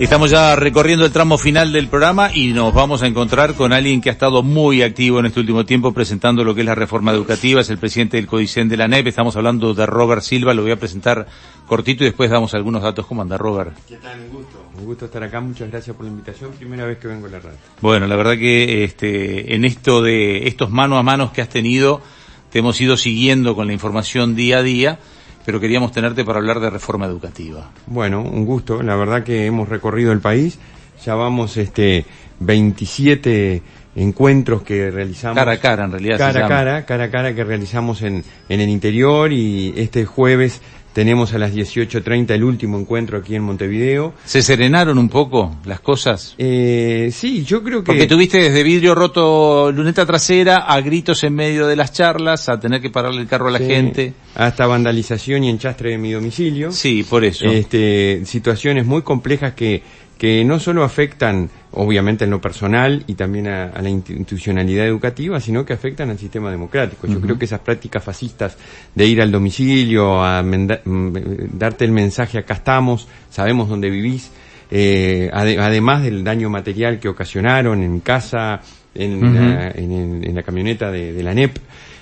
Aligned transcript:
Estamos 0.00 0.30
ya 0.30 0.56
recorriendo 0.56 1.04
el 1.04 1.12
tramo 1.12 1.36
final 1.36 1.74
del 1.74 1.88
programa 1.88 2.34
y 2.34 2.54
nos 2.54 2.72
vamos 2.72 3.02
a 3.02 3.06
encontrar 3.06 3.52
con 3.52 3.74
alguien 3.74 4.00
que 4.00 4.08
ha 4.08 4.12
estado 4.12 4.42
muy 4.42 4.82
activo 4.82 5.20
en 5.20 5.26
este 5.26 5.40
último 5.40 5.66
tiempo 5.66 5.92
presentando 5.92 6.42
lo 6.42 6.54
que 6.54 6.62
es 6.62 6.66
la 6.66 6.74
reforma 6.74 7.12
educativa. 7.12 7.60
Es 7.60 7.68
el 7.68 7.76
presidente 7.76 8.16
del 8.16 8.26
Codicen 8.26 8.70
de 8.70 8.78
la 8.78 8.88
NEP. 8.88 9.08
Estamos 9.08 9.36
hablando 9.36 9.74
de 9.74 9.84
Robert 9.84 10.22
Silva. 10.22 10.54
Lo 10.54 10.62
voy 10.62 10.70
a 10.70 10.78
presentar 10.78 11.26
cortito 11.66 12.02
y 12.02 12.06
después 12.06 12.30
damos 12.30 12.54
algunos 12.54 12.82
datos. 12.82 13.04
¿Cómo 13.04 13.20
anda, 13.20 13.36
Robert? 13.36 13.76
¿Qué 13.86 13.96
tal? 13.96 14.20
Un 14.20 14.30
gusto. 14.30 14.64
Un 14.78 14.86
gusto 14.86 15.04
estar 15.04 15.22
acá. 15.22 15.38
Muchas 15.38 15.70
gracias 15.70 15.94
por 15.94 16.06
la 16.06 16.12
invitación. 16.12 16.52
Primera 16.52 16.86
vez 16.86 16.96
que 16.96 17.06
vengo 17.06 17.26
a 17.26 17.30
la 17.30 17.40
radio. 17.40 17.58
Bueno, 17.82 18.06
la 18.06 18.16
verdad 18.16 18.38
que 18.38 18.84
este, 18.84 19.54
en 19.54 19.66
esto 19.66 20.00
de 20.00 20.48
estos 20.48 20.70
mano 20.70 20.96
a 20.96 21.02
manos 21.02 21.30
que 21.32 21.42
has 21.42 21.50
tenido, 21.50 22.00
te 22.48 22.60
hemos 22.60 22.80
ido 22.80 22.96
siguiendo 22.96 23.54
con 23.54 23.66
la 23.66 23.74
información 23.74 24.34
día 24.34 24.60
a 24.60 24.62
día 24.62 24.98
pero 25.44 25.60
queríamos 25.60 25.92
tenerte 25.92 26.24
para 26.24 26.38
hablar 26.38 26.60
de 26.60 26.70
reforma 26.70 27.06
educativa. 27.06 27.70
Bueno, 27.86 28.22
un 28.22 28.44
gusto. 28.44 28.82
La 28.82 28.96
verdad 28.96 29.22
que 29.22 29.46
hemos 29.46 29.68
recorrido 29.68 30.12
el 30.12 30.20
país. 30.20 30.58
Ya 31.04 31.14
vamos 31.14 31.56
este 31.56 32.04
27 32.40 33.62
encuentros 33.96 34.62
que 34.62 34.90
realizamos. 34.90 35.36
Cara 35.36 35.52
a 35.52 35.60
cara, 35.60 35.84
en 35.84 35.92
realidad. 35.92 36.18
Cara 36.18 36.44
a 36.44 36.48
cara, 36.48 36.86
cara 36.86 37.04
a 37.04 37.10
cara 37.10 37.34
que 37.34 37.44
realizamos 37.44 38.02
en, 38.02 38.22
en 38.48 38.60
el 38.60 38.68
interior 38.68 39.32
y 39.32 39.74
este 39.76 40.04
jueves 40.04 40.60
tenemos 40.92 41.32
a 41.32 41.38
las 41.38 41.54
18.30 41.54 42.30
el 42.30 42.44
último 42.44 42.78
encuentro 42.78 43.18
aquí 43.18 43.34
en 43.34 43.42
Montevideo. 43.42 44.14
¿Se 44.24 44.42
serenaron 44.42 44.98
un 44.98 45.08
poco 45.08 45.56
las 45.64 45.80
cosas? 45.80 46.34
Eh, 46.38 47.10
sí, 47.12 47.44
yo 47.44 47.62
creo 47.62 47.80
que... 47.82 47.86
Porque 47.86 48.06
tuviste 48.06 48.38
desde 48.38 48.62
vidrio 48.62 48.94
roto 48.94 49.70
luneta 49.72 50.04
trasera 50.04 50.58
a 50.58 50.80
gritos 50.80 51.22
en 51.24 51.34
medio 51.34 51.66
de 51.66 51.76
las 51.76 51.92
charlas, 51.92 52.48
a 52.48 52.58
tener 52.58 52.80
que 52.80 52.90
pararle 52.90 53.20
el 53.20 53.28
carro 53.28 53.48
a 53.48 53.52
la 53.52 53.58
gente. 53.58 54.14
Hasta 54.34 54.66
vandalización 54.66 55.44
y 55.44 55.50
enchastre 55.50 55.90
de 55.90 55.98
mi 55.98 56.12
domicilio. 56.12 56.72
Sí, 56.72 57.04
por 57.08 57.24
eso. 57.24 57.46
Este, 57.46 58.22
situaciones 58.24 58.86
muy 58.86 59.02
complejas 59.02 59.54
que 59.54 59.82
que 60.20 60.44
no 60.44 60.60
solo 60.60 60.84
afectan, 60.84 61.48
obviamente, 61.70 62.24
en 62.24 62.30
lo 62.30 62.42
personal 62.42 63.04
y 63.06 63.14
también 63.14 63.48
a, 63.48 63.80
la 63.80 63.88
institucionalidad 63.88 64.86
educativa, 64.86 65.40
sino 65.40 65.64
que 65.64 65.72
afectan 65.72 66.10
al 66.10 66.18
sistema 66.18 66.50
democrático. 66.50 67.06
Yo 67.06 67.22
creo 67.22 67.38
que 67.38 67.46
esas 67.46 67.60
prácticas 67.60 68.04
fascistas 68.04 68.58
de 68.94 69.06
ir 69.06 69.22
al 69.22 69.32
domicilio, 69.32 70.22
a 70.22 70.42
mm, 70.42 71.56
darte 71.58 71.86
el 71.86 71.92
mensaje, 71.92 72.36
acá 72.36 72.52
estamos, 72.52 73.08
sabemos 73.30 73.70
dónde 73.70 73.88
vivís, 73.88 74.30
eh, 74.70 75.30
además 75.32 76.02
del 76.02 76.22
daño 76.22 76.50
material 76.50 77.00
que 77.00 77.08
ocasionaron 77.08 77.82
en 77.82 78.00
casa, 78.00 78.60
en, 78.94 79.34
la, 79.34 79.70
en, 79.70 80.34
la 80.34 80.42
camioneta 80.42 80.90
de, 80.90 81.14
de 81.14 81.22
la 81.22 81.32
NEP, 81.32 81.56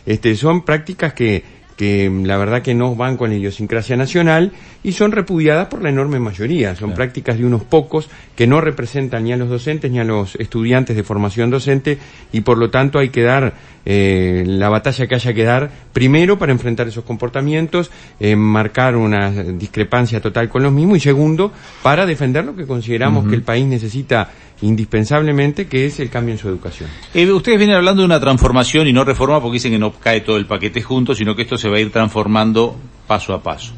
este, 0.05 0.35
son 0.35 0.65
prácticas 0.65 1.13
que 1.13 1.45
que 1.79 2.11
la 2.25 2.37
verdad 2.37 2.61
que 2.61 2.75
no 2.75 2.97
van 2.97 3.17
con 3.17 3.31
la 3.31 3.37
idiosincrasia 3.37 3.97
nacional 3.97 4.51
y 4.83 4.93
son 4.93 5.13
repudiadas 5.13 5.69
por 5.69 5.81
la 5.81 5.91
enorme 5.91 6.19
mayoría. 6.19 6.75
Son 6.75 6.93
prácticas 6.93 7.39
de 7.39 7.47
unos 7.47 7.63
pocos 7.63 8.11
que 8.35 8.49
no 8.49 8.61
representan 8.61 9.23
ni 9.23 9.33
a 9.33 9.37
los 9.37 9.49
docentes 9.49 9.89
ni 9.89 10.01
a 10.01 10.05
los 10.05 10.35
estudiantes 10.35 10.97
de 10.97 11.05
formación 11.05 11.51
docente 11.51 11.97
y 12.33 12.41
por 12.41 12.59
lo 12.59 12.69
tanto 12.69 12.99
hay 12.99 13.11
que 13.11 13.23
dar 13.23 13.55
eh, 13.87 14.43
la 14.45 14.69
batalla 14.69 15.07
que 15.07 15.15
haya 15.15 15.33
que 15.33 15.45
dar 15.45 15.71
primero 15.99 16.39
para 16.39 16.53
enfrentar 16.53 16.87
esos 16.87 17.03
comportamientos, 17.03 17.91
eh, 18.21 18.37
marcar 18.37 18.95
una 18.95 19.33
discrepancia 19.33 20.21
total 20.21 20.49
con 20.49 20.63
los 20.63 20.73
mismos 20.73 20.99
y 20.99 21.01
segundo 21.01 21.51
para 21.83 22.07
defender 22.07 22.45
lo 22.45 22.55
que 22.55 22.69
consideramos 22.69 23.27
que 23.27 23.35
el 23.35 23.43
país 23.43 23.67
necesita 23.67 24.31
indispensablemente, 24.63 25.67
que 25.67 25.87
es 25.87 25.99
el 25.99 26.09
cambio 26.09 26.35
en 26.35 26.39
su 26.39 26.49
educación. 26.49 26.89
Eh, 27.13 27.29
ustedes 27.33 27.59
vienen 27.59 27.75
hablando 27.75 28.03
de 28.03 28.07
una 28.07 28.21
transformación 28.21 28.87
y 28.87 28.93
no 28.93 29.03
reforma 29.03 29.41
porque 29.41 29.55
dicen 29.55 29.73
que 29.73 29.79
no 29.81 29.93
cae 29.93 30.21
todo 30.21 30.37
el 30.37 30.47
paquete 30.47 30.83
junto, 30.83 31.17
sino 31.17 31.35
que 31.35 31.43
esto 31.43 31.59
se 31.59 31.69
va 31.69 31.79
a 31.79 31.81
ir 31.81 31.91
transformando 31.91 32.77
paso 33.09 33.35
a 33.35 33.43
paso. 33.43 33.73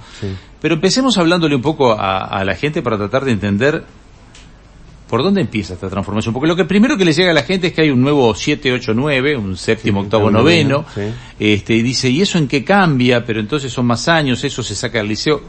Pero 0.61 0.75
empecemos 0.75 1.17
hablándole 1.17 1.57
un 1.57 1.63
poco 1.63 1.97
a, 1.99 2.45
la 2.45 2.55
gente 2.55 2.83
para 2.83 2.99
tratar 2.99 3.25
de 3.25 3.33
entender 3.33 3.83
por 5.11 5.25
dónde 5.25 5.41
empieza 5.41 5.75
esta 5.75 5.91
transformación. 5.91 6.33
Porque 6.33 6.47
lo 6.47 6.55
que 6.55 6.65
primero 6.65 6.97
que 6.97 7.05
le 7.05 7.13
llega 7.13 7.33
a 7.33 7.35
la 7.35 7.43
gente 7.43 7.67
es 7.67 7.73
que 7.73 7.83
hay 7.83 7.91
un 7.91 8.01
nuevo 8.01 8.33
7, 8.33 8.73
8, 8.73 8.95
9, 8.95 9.37
un 9.37 9.57
séptimo, 9.57 10.03
octavo, 10.03 10.31
noveno, 10.31 10.85
este, 11.37 11.75
y 11.75 11.83
dice, 11.83 12.09
¿y 12.09 12.23
eso 12.23 12.39
en 12.39 12.47
qué 12.47 12.63
cambia? 12.63 13.27
Pero 13.27 13.41
entonces 13.41 13.73
son 13.73 13.87
más 13.87 14.07
años, 14.07 14.45
eso 14.45 14.63
se 14.63 14.77
saca 14.77 14.99
del 14.99 15.09
liceo. 15.09 15.43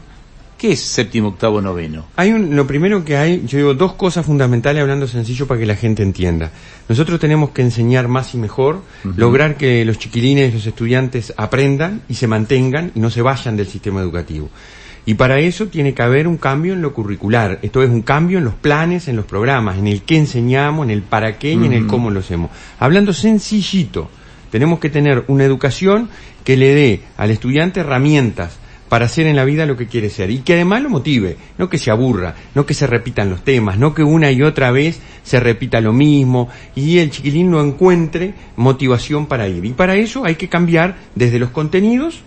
¿Qué 0.58 0.72
es 0.72 0.80
séptimo, 0.80 1.28
octavo, 1.28 1.60
noveno? 1.60 2.06
Hay 2.16 2.32
un, 2.32 2.56
lo 2.56 2.66
primero 2.66 3.04
que 3.04 3.16
hay, 3.16 3.44
yo 3.46 3.58
digo 3.58 3.74
dos 3.74 3.94
cosas 3.94 4.26
fundamentales 4.26 4.82
hablando 4.82 5.06
sencillo 5.06 5.46
para 5.46 5.60
que 5.60 5.66
la 5.66 5.76
gente 5.76 6.02
entienda. 6.02 6.50
Nosotros 6.88 7.20
tenemos 7.20 7.50
que 7.50 7.62
enseñar 7.62 8.08
más 8.08 8.34
y 8.34 8.38
mejor, 8.38 8.82
lograr 9.16 9.56
que 9.56 9.84
los 9.84 9.98
chiquilines, 9.98 10.54
los 10.54 10.66
estudiantes 10.66 11.32
aprendan 11.36 12.02
y 12.08 12.14
se 12.14 12.26
mantengan 12.26 12.90
y 12.96 13.00
no 13.00 13.10
se 13.10 13.22
vayan 13.22 13.56
del 13.56 13.68
sistema 13.68 14.00
educativo. 14.00 14.50
Y 15.04 15.14
para 15.14 15.40
eso 15.40 15.66
tiene 15.66 15.94
que 15.94 16.02
haber 16.02 16.28
un 16.28 16.36
cambio 16.36 16.74
en 16.74 16.82
lo 16.82 16.94
curricular. 16.94 17.58
Esto 17.62 17.82
es 17.82 17.90
un 17.90 18.02
cambio 18.02 18.38
en 18.38 18.44
los 18.44 18.54
planes, 18.54 19.08
en 19.08 19.16
los 19.16 19.24
programas, 19.24 19.78
en 19.78 19.88
el 19.88 20.02
qué 20.02 20.16
enseñamos, 20.16 20.84
en 20.84 20.90
el 20.90 21.02
para 21.02 21.38
qué 21.38 21.52
y 21.52 21.64
en 21.64 21.72
el 21.72 21.86
cómo 21.88 22.10
lo 22.10 22.20
hacemos. 22.20 22.50
Hablando 22.78 23.12
sencillito, 23.12 24.08
tenemos 24.50 24.78
que 24.78 24.90
tener 24.90 25.24
una 25.26 25.44
educación 25.44 26.08
que 26.44 26.56
le 26.56 26.74
dé 26.74 27.00
al 27.16 27.30
estudiante 27.30 27.80
herramientas 27.80 28.58
para 28.88 29.06
hacer 29.06 29.26
en 29.26 29.36
la 29.36 29.46
vida 29.46 29.64
lo 29.64 29.76
que 29.76 29.86
quiere 29.86 30.10
ser 30.10 30.30
y 30.30 30.40
que 30.40 30.52
además 30.52 30.82
lo 30.82 30.90
motive, 30.90 31.38
no 31.56 31.70
que 31.70 31.78
se 31.78 31.90
aburra, 31.90 32.34
no 32.54 32.66
que 32.66 32.74
se 32.74 32.86
repitan 32.86 33.30
los 33.30 33.42
temas, 33.42 33.78
no 33.78 33.94
que 33.94 34.02
una 34.02 34.30
y 34.30 34.42
otra 34.42 34.70
vez 34.70 35.00
se 35.24 35.40
repita 35.40 35.80
lo 35.80 35.94
mismo 35.94 36.50
y 36.76 36.98
el 36.98 37.10
chiquilín 37.10 37.50
no 37.50 37.62
encuentre 37.62 38.34
motivación 38.56 39.24
para 39.24 39.48
ir. 39.48 39.64
Y 39.64 39.72
para 39.72 39.96
eso 39.96 40.26
hay 40.26 40.34
que 40.34 40.50
cambiar 40.50 40.96
desde 41.14 41.38
los 41.38 41.48
contenidos 41.48 42.20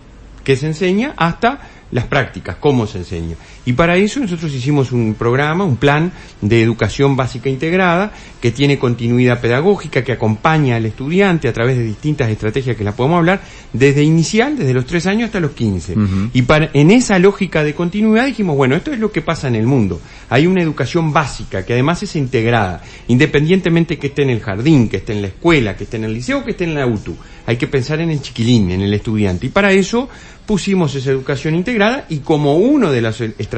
que 0.43 0.55
se 0.55 0.65
enseña 0.65 1.13
hasta 1.17 1.59
las 1.95 2.07
prácticas, 2.07 2.57
cómo 2.57 2.85
se 2.87 2.97
enseña. 2.97 3.37
Y 3.65 3.73
para 3.73 3.97
eso 3.97 4.19
nosotros 4.19 4.53
hicimos 4.53 4.91
un 4.91 5.15
programa, 5.15 5.63
un 5.63 5.77
plan 5.77 6.11
de 6.41 6.61
educación 6.61 7.15
básica 7.15 7.49
integrada 7.49 8.11
que 8.39 8.51
tiene 8.51 8.77
continuidad 8.77 9.41
pedagógica, 9.41 10.03
que 10.03 10.11
acompaña 10.11 10.75
al 10.75 10.85
estudiante 10.85 11.47
a 11.47 11.53
través 11.53 11.77
de 11.77 11.83
distintas 11.83 12.29
estrategias 12.29 12.77
que 12.77 12.83
las 12.83 12.93
podemos 12.93 13.17
hablar, 13.17 13.41
desde 13.73 14.03
inicial, 14.03 14.55
desde 14.55 14.73
los 14.73 14.85
tres 14.85 15.07
años 15.07 15.27
hasta 15.27 15.39
los 15.39 15.51
quince. 15.51 15.95
Y 16.33 16.43
para, 16.43 16.69
en 16.73 16.91
esa 16.91 17.17
lógica 17.17 17.63
de 17.63 17.73
continuidad 17.73 18.27
dijimos, 18.27 18.55
bueno, 18.55 18.75
esto 18.75 18.93
es 18.93 18.99
lo 18.99 19.11
que 19.11 19.21
pasa 19.21 19.47
en 19.47 19.55
el 19.55 19.65
mundo. 19.65 19.99
Hay 20.29 20.45
una 20.45 20.61
educación 20.61 21.11
básica 21.11 21.65
que 21.65 21.73
además 21.73 22.03
es 22.03 22.15
integrada, 22.15 22.83
independientemente 23.07 23.97
que 23.97 24.07
esté 24.07 24.21
en 24.21 24.29
el 24.29 24.41
jardín, 24.41 24.89
que 24.89 24.97
esté 24.97 25.13
en 25.13 25.23
la 25.23 25.29
escuela, 25.29 25.75
que 25.75 25.85
esté 25.85 25.97
en 25.97 26.03
el 26.03 26.13
liceo, 26.13 26.43
que 26.43 26.51
esté 26.51 26.65
en 26.65 26.75
la 26.75 26.85
UTU. 26.85 27.15
Hay 27.47 27.57
que 27.57 27.67
pensar 27.67 27.99
en 27.99 28.11
el 28.11 28.21
chiquilín, 28.21 28.71
en 28.71 28.81
el 28.81 28.93
estudiante. 28.93 29.47
Y 29.47 29.49
para 29.49 29.71
eso 29.71 30.09
pusimos 30.45 30.93
esa 30.95 31.11
educación 31.11 31.55
integrada 31.55 32.05
y 32.09 32.19
como 32.19 32.57
uno 32.57 32.91
de 32.91 33.01
las 33.01 33.19
estrategias 33.21 33.54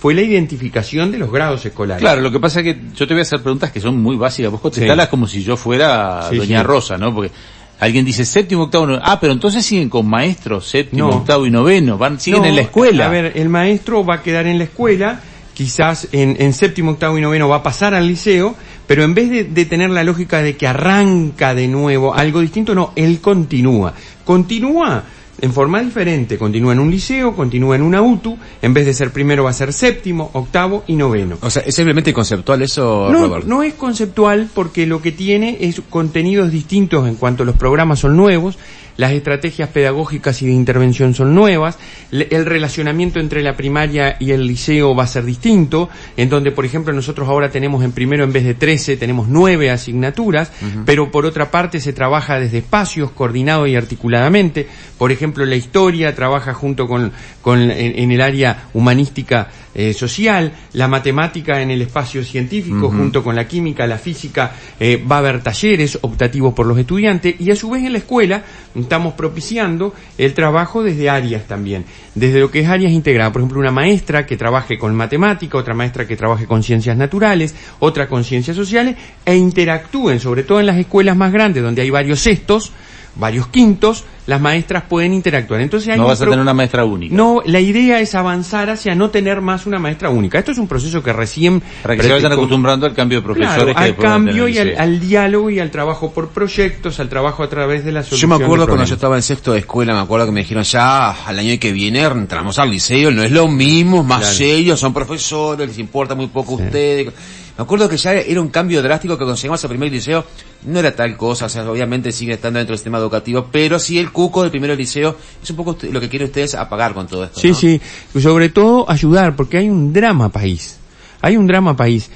fue 0.00 0.14
la 0.14 0.22
identificación 0.22 1.12
de 1.12 1.18
los 1.18 1.30
grados 1.30 1.64
escolares. 1.66 2.00
Claro, 2.00 2.22
lo 2.22 2.32
que 2.32 2.40
pasa 2.40 2.60
es 2.60 2.64
que 2.64 2.80
yo 2.96 3.06
te 3.06 3.12
voy 3.12 3.20
a 3.20 3.22
hacer 3.22 3.42
preguntas 3.42 3.70
que 3.70 3.80
son 3.80 4.00
muy 4.00 4.16
básicas. 4.16 4.50
Vos 4.50 4.60
contestalas 4.60 5.08
como 5.08 5.26
si 5.26 5.42
yo 5.42 5.56
fuera 5.56 6.30
Doña 6.30 6.62
Rosa, 6.62 6.96
¿no? 6.96 7.14
Porque 7.14 7.30
alguien 7.78 8.04
dice 8.04 8.24
séptimo, 8.24 8.64
octavo, 8.64 8.86
noveno. 8.86 9.04
Ah, 9.04 9.20
pero 9.20 9.34
entonces 9.34 9.64
siguen 9.64 9.90
con 9.90 10.08
maestros, 10.08 10.66
séptimo, 10.66 11.08
octavo 11.08 11.46
y 11.46 11.50
noveno. 11.50 11.98
Van, 11.98 12.18
siguen 12.18 12.46
en 12.46 12.56
la 12.56 12.62
escuela. 12.62 13.06
A 13.06 13.08
ver, 13.08 13.32
el 13.34 13.50
maestro 13.50 14.04
va 14.04 14.16
a 14.16 14.22
quedar 14.22 14.46
en 14.46 14.56
la 14.56 14.64
escuela, 14.64 15.20
quizás 15.52 16.08
en, 16.12 16.36
en 16.38 16.54
séptimo, 16.54 16.92
octavo 16.92 17.18
y 17.18 17.20
noveno 17.20 17.48
va 17.48 17.56
a 17.56 17.62
pasar 17.62 17.92
al 17.92 18.06
liceo, 18.08 18.56
pero 18.86 19.04
en 19.04 19.14
vez 19.14 19.28
de, 19.28 19.44
de, 19.44 19.64
tener 19.66 19.90
la 19.90 20.02
lógica 20.02 20.40
de 20.40 20.56
que 20.56 20.66
arranca 20.66 21.54
de 21.54 21.68
nuevo 21.68 22.14
algo 22.14 22.40
distinto, 22.40 22.74
no, 22.74 22.92
él 22.96 23.20
continúa. 23.20 23.92
Continúa 24.24 25.04
en 25.40 25.52
forma 25.52 25.80
diferente. 25.82 26.38
Continúa 26.38 26.72
en 26.72 26.80
un 26.80 26.90
liceo, 26.90 27.34
continúa 27.34 27.76
en 27.76 27.82
una 27.82 28.02
UTU, 28.02 28.38
en 28.62 28.74
vez 28.74 28.86
de 28.86 28.94
ser 28.94 29.10
primero 29.10 29.44
va 29.44 29.50
a 29.50 29.54
ser 29.54 29.72
séptimo, 29.72 30.30
octavo 30.32 30.84
y 30.86 30.96
noveno. 30.96 31.38
O 31.40 31.50
sea, 31.50 31.62
¿es 31.62 31.74
simplemente 31.74 32.12
conceptual 32.12 32.62
eso, 32.62 33.10
no, 33.10 33.40
No 33.40 33.62
es 33.62 33.74
conceptual 33.74 34.48
porque 34.54 34.86
lo 34.86 35.02
que 35.02 35.12
tiene 35.12 35.58
es 35.60 35.80
contenidos 35.88 36.50
distintos 36.50 37.08
en 37.08 37.16
cuanto 37.16 37.44
los 37.44 37.56
programas 37.56 38.00
son 38.00 38.16
nuevos, 38.16 38.58
las 38.96 39.12
estrategias 39.12 39.68
pedagógicas 39.68 40.42
y 40.42 40.46
de 40.46 40.52
intervención 40.52 41.14
son 41.14 41.34
nuevas, 41.34 41.78
el 42.10 42.46
relacionamiento 42.46 43.20
entre 43.20 43.42
la 43.42 43.56
primaria 43.56 44.16
y 44.18 44.32
el 44.32 44.46
liceo 44.46 44.94
va 44.94 45.04
a 45.04 45.06
ser 45.06 45.24
distinto, 45.24 45.88
en 46.16 46.28
donde, 46.28 46.52
por 46.52 46.64
ejemplo, 46.64 46.92
nosotros 46.92 47.28
ahora 47.28 47.50
tenemos 47.50 47.82
en 47.84 47.92
primero 47.92 48.24
en 48.24 48.32
vez 48.32 48.44
de 48.44 48.54
13, 48.54 48.96
tenemos 48.96 49.28
nueve 49.28 49.70
asignaturas, 49.70 50.52
pero 50.84 51.10
por 51.10 51.26
otra 51.26 51.50
parte 51.50 51.80
se 51.80 51.92
trabaja 51.92 52.38
desde 52.38 52.58
espacios, 52.58 53.10
coordinado 53.10 53.66
y 53.66 53.76
articuladamente. 53.76 54.66
Por 54.98 55.12
ejemplo, 55.12 55.44
la 55.46 55.56
historia 55.56 56.14
trabaja 56.14 56.54
junto 56.54 56.86
con, 56.86 57.12
con 57.42 57.70
en, 57.70 58.10
el 58.10 58.20
área 58.20 58.64
humanística 58.74 59.48
eh, 59.80 59.94
social, 59.94 60.52
la 60.74 60.88
matemática 60.88 61.62
en 61.62 61.70
el 61.70 61.80
espacio 61.80 62.22
científico, 62.22 62.90
junto 62.90 63.24
con 63.24 63.34
la 63.34 63.48
química, 63.48 63.86
la 63.86 63.96
física, 63.96 64.52
eh, 64.78 65.02
va 65.10 65.16
a 65.16 65.18
haber 65.20 65.42
talleres 65.42 65.98
optativos 66.02 66.52
por 66.52 66.66
los 66.66 66.76
estudiantes 66.76 67.40
y 67.40 67.50
a 67.50 67.56
su 67.56 67.70
vez 67.70 67.82
en 67.84 67.92
la 67.92 67.98
escuela 67.98 68.44
estamos 68.74 69.14
propiciando 69.14 69.94
el 70.18 70.34
trabajo 70.34 70.82
desde 70.82 71.08
áreas 71.08 71.46
también, 71.46 71.86
desde 72.14 72.40
lo 72.40 72.50
que 72.50 72.60
es 72.60 72.68
áreas 72.68 72.92
integradas, 72.92 73.32
por 73.32 73.40
ejemplo 73.40 73.58
una 73.58 73.70
maestra 73.70 74.26
que 74.26 74.36
trabaje 74.36 74.78
con 74.78 74.94
matemática, 74.94 75.56
otra 75.56 75.72
maestra 75.72 76.06
que 76.06 76.14
trabaje 76.14 76.46
con 76.46 76.62
ciencias 76.62 76.98
naturales, 76.98 77.54
otra 77.78 78.06
con 78.06 78.22
ciencias 78.22 78.58
sociales 78.58 78.96
e 79.24 79.34
interactúen, 79.34 80.20
sobre 80.20 80.42
todo 80.42 80.60
en 80.60 80.66
las 80.66 80.76
escuelas 80.76 81.16
más 81.16 81.32
grandes 81.32 81.62
donde 81.62 81.80
hay 81.80 81.88
varios 81.88 82.20
sextos, 82.20 82.70
varios 83.16 83.46
quintos, 83.48 84.04
las 84.30 84.40
maestras 84.40 84.84
pueden 84.88 85.12
interactuar. 85.12 85.60
Entonces 85.60 85.88
hay 85.88 85.98
no 85.98 86.06
vas 86.06 86.20
a 86.20 86.24
tener 86.24 86.38
una 86.38 86.54
maestra 86.54 86.84
única. 86.84 87.12
No, 87.12 87.42
la 87.44 87.58
idea 87.58 87.98
es 87.98 88.14
avanzar 88.14 88.70
hacia 88.70 88.94
no 88.94 89.10
tener 89.10 89.40
más 89.40 89.66
una 89.66 89.80
maestra 89.80 90.08
única. 90.08 90.38
Esto 90.38 90.52
es 90.52 90.58
un 90.58 90.68
proceso 90.68 91.02
que 91.02 91.12
recién... 91.12 91.60
Para 91.82 91.96
que 91.96 92.04
se 92.04 92.12
vayan 92.12 92.30
acostumbrando 92.30 92.86
al 92.86 92.94
cambio 92.94 93.18
de 93.18 93.24
profesores. 93.24 93.76
al 93.76 93.96
cambio 93.96 94.46
y 94.46 94.56
al, 94.56 95.00
diálogo 95.00 95.50
y 95.50 95.58
al 95.58 95.72
trabajo 95.72 96.12
por 96.12 96.28
proyectos, 96.28 97.00
al 97.00 97.08
trabajo 97.08 97.42
a 97.42 97.48
través 97.48 97.84
de 97.84 97.90
la 97.90 98.02
Yo 98.02 98.28
me 98.28 98.36
acuerdo 98.36 98.68
cuando 98.68 98.84
yo 98.84 98.94
estaba 98.94 99.16
en 99.16 99.22
sexto 99.22 99.52
de 99.52 99.58
escuela, 99.58 99.94
me 99.94 100.00
acuerdo 100.00 100.26
que 100.26 100.32
me 100.32 100.40
dijeron 100.42 100.62
ya 100.62 101.10
al 101.10 101.36
año 101.36 101.58
que 101.58 101.72
viene 101.72 102.04
entramos 102.04 102.60
al 102.60 102.70
liceo, 102.70 103.10
no 103.10 103.24
es 103.24 103.32
lo 103.32 103.48
mismo, 103.48 104.04
más 104.04 104.38
ellos 104.38 104.78
son 104.78 104.94
profesores, 104.94 105.66
les 105.66 105.78
importa 105.78 106.14
muy 106.14 106.28
poco 106.28 106.52
a 106.52 106.64
ustedes. 106.64 107.12
Me 107.60 107.64
acuerdo 107.64 107.90
que 107.90 107.98
ya 107.98 108.14
era 108.14 108.40
un 108.40 108.48
cambio 108.48 108.82
drástico 108.82 109.18
que 109.18 109.24
conseguimos 109.26 109.62
al 109.62 109.68
primer 109.68 109.92
liceo. 109.92 110.24
No 110.64 110.78
era 110.78 110.96
tal 110.96 111.14
cosa, 111.18 111.44
o 111.44 111.48
sea, 111.50 111.70
obviamente 111.70 112.10
sigue 112.10 112.32
estando 112.32 112.58
dentro 112.58 112.72
del 112.72 112.78
sistema 112.78 112.96
educativo, 112.96 113.48
pero 113.52 113.78
sí 113.78 113.98
el 113.98 114.12
cuco 114.20 114.42
del 114.42 114.50
primer 114.50 114.76
liceo 114.76 115.16
es 115.42 115.50
un 115.50 115.56
poco 115.56 115.76
lo 115.90 116.00
que 116.00 116.08
quieren 116.08 116.26
ustedes 116.28 116.54
apagar 116.54 116.92
con 116.92 117.06
todo 117.06 117.24
esto. 117.24 117.40
Sí, 117.40 117.54
sí, 117.54 117.80
sobre 118.20 118.50
todo 118.50 118.90
ayudar, 118.90 119.36
porque 119.36 119.56
hay 119.56 119.70
un 119.70 119.92
drama 119.92 120.28
país. 120.28 120.78
Hay 121.22 121.36
un 121.36 121.46
drama 121.46 121.76
país. 121.76 122.10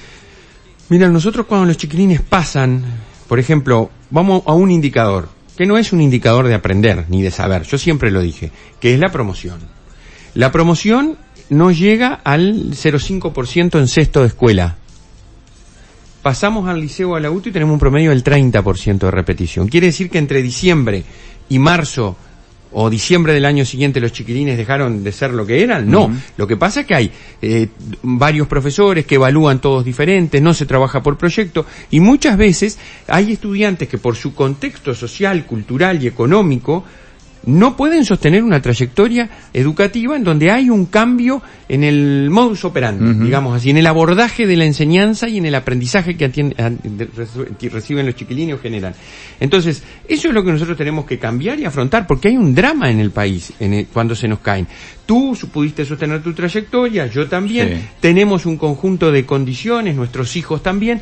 Mira, 0.91 1.09
nosotros 1.09 1.47
cuando 1.47 1.67
los 1.67 1.77
chiquilines 1.77 2.21
pasan, 2.21 2.85
por 3.29 3.39
ejemplo, 3.39 3.91
vamos 4.11 4.43
a 4.47 4.53
un 4.53 4.71
indicador, 4.71 5.29
que 5.57 5.67
no 5.67 5.79
es 5.79 5.93
un 5.93 6.03
indicador 6.03 6.47
de 6.47 6.55
aprender 6.55 7.07
ni 7.09 7.23
de 7.23 7.31
saber, 7.31 7.63
yo 7.63 7.79
siempre 7.79 8.11
lo 8.11 8.21
dije, 8.21 8.51
que 8.81 8.93
es 8.93 9.01
la 9.01 9.11
promoción. 9.11 9.61
La 10.35 10.53
promoción 10.53 11.17
no 11.49 11.71
llega 11.71 12.21
al 12.25 12.73
0,5% 12.73 13.79
en 13.79 13.89
sexto 13.89 14.21
de 14.21 14.27
escuela 14.27 14.77
pasamos 16.25 16.67
al 16.67 16.81
liceo 16.81 17.17
a 17.17 17.21
la 17.21 17.31
UTU 17.31 17.51
y 17.51 17.53
tenemos 17.53 17.75
un 17.75 17.79
promedio 17.79 18.09
del 18.09 18.25
30% 18.25 18.99
de 18.99 19.11
repetición. 19.11 19.69
Quiere 19.69 19.89
decir 19.89 20.09
que 20.09 20.17
entre 20.17 20.41
diciembre 20.41 21.05
y 21.49 21.59
marzo 21.59 22.17
o 22.75 22.91
diciembre 22.91 23.33
del 23.33 23.45
año 23.45 23.65
siguiente 23.65 24.01
los 24.01 24.13
chiquilines 24.13 24.59
dejaron 24.59 25.05
de 25.05 25.13
ser 25.13 25.33
lo 25.33 25.47
que 25.47 25.63
eran. 25.63 25.89
No, 25.89 26.11
lo 26.37 26.47
que 26.47 26.57
pasa 26.57 26.81
es 26.81 26.87
que 26.87 26.95
hay 26.95 27.13
eh, 27.41 27.69
varios 28.03 28.49
profesores 28.49 29.07
que 29.07 29.15
evalúan 29.15 29.61
todos 29.61 29.85
diferentes, 29.85 30.43
no 30.43 30.53
se 30.53 30.67
trabaja 30.67 31.03
por 31.03 31.17
proyecto 31.17 31.65
y 31.91 32.01
muchas 32.01 32.37
veces 32.37 32.79
hay 33.07 33.33
estudiantes 33.33 33.89
que 33.89 33.99
por 33.99 34.17
su 34.17 34.35
contexto 34.35 34.95
social, 34.95 35.47
cultural 35.47 36.03
y 36.03 36.09
económico 36.09 36.85
no 37.47 37.77
pueden 37.77 38.05
sostener 38.05 38.43
una 38.43 38.61
trayectoria 38.61 39.29
educativa 39.53 40.17
en 40.17 40.25
donde 40.25 40.51
hay 40.51 40.71
un 40.71 40.87
cambio 40.87 41.43
en 41.69 41.85
el 41.85 42.31
modus 42.31 42.65
operandi, 42.65 43.25
digamos 43.25 43.57
así, 43.57 43.71
en 43.71 43.79
el 43.79 43.87
abordaje 43.87 44.47
de 44.47 44.57
la 44.57 44.65
enseñanza 44.65 45.29
y 45.29 45.39
en 45.39 45.47
el 45.47 45.55
aprendizaje 45.55 46.17
que 46.17 46.31
reciben 47.71 48.07
los 48.07 48.15
chiquilines 48.15 48.57
o 48.57 48.59
generan. 48.59 48.95
Entonces, 49.41 49.83
eso 50.09 50.29
es 50.29 50.35
lo 50.35 50.45
que 50.45 50.53
nosotros 50.53 50.77
tenemos 50.77 51.05
que 51.05 51.19
cambiar 51.19 51.59
y 51.59 51.65
afrontar, 51.65 52.07
porque 52.07 52.29
hay 52.29 52.37
un 52.37 52.55
drama 52.55 52.91
en 52.91 53.01
el 53.01 53.11
país 53.11 53.53
cuando 53.93 54.15
se 54.15 54.29
nos 54.29 54.41
caen. 54.41 54.67
Tú 55.07 55.37
pudiste 55.53 55.85
sostener 55.85 56.23
tu 56.23 56.33
trayectoria, 56.33 57.07
yo 57.07 57.29
también, 57.29 57.89
tenemos 58.01 58.47
un 58.47 58.57
conjunto 58.57 59.13
de 59.13 59.25
condiciones, 59.25 59.97
nuestros 59.97 60.37
hijos 60.37 60.63
también, 60.63 61.01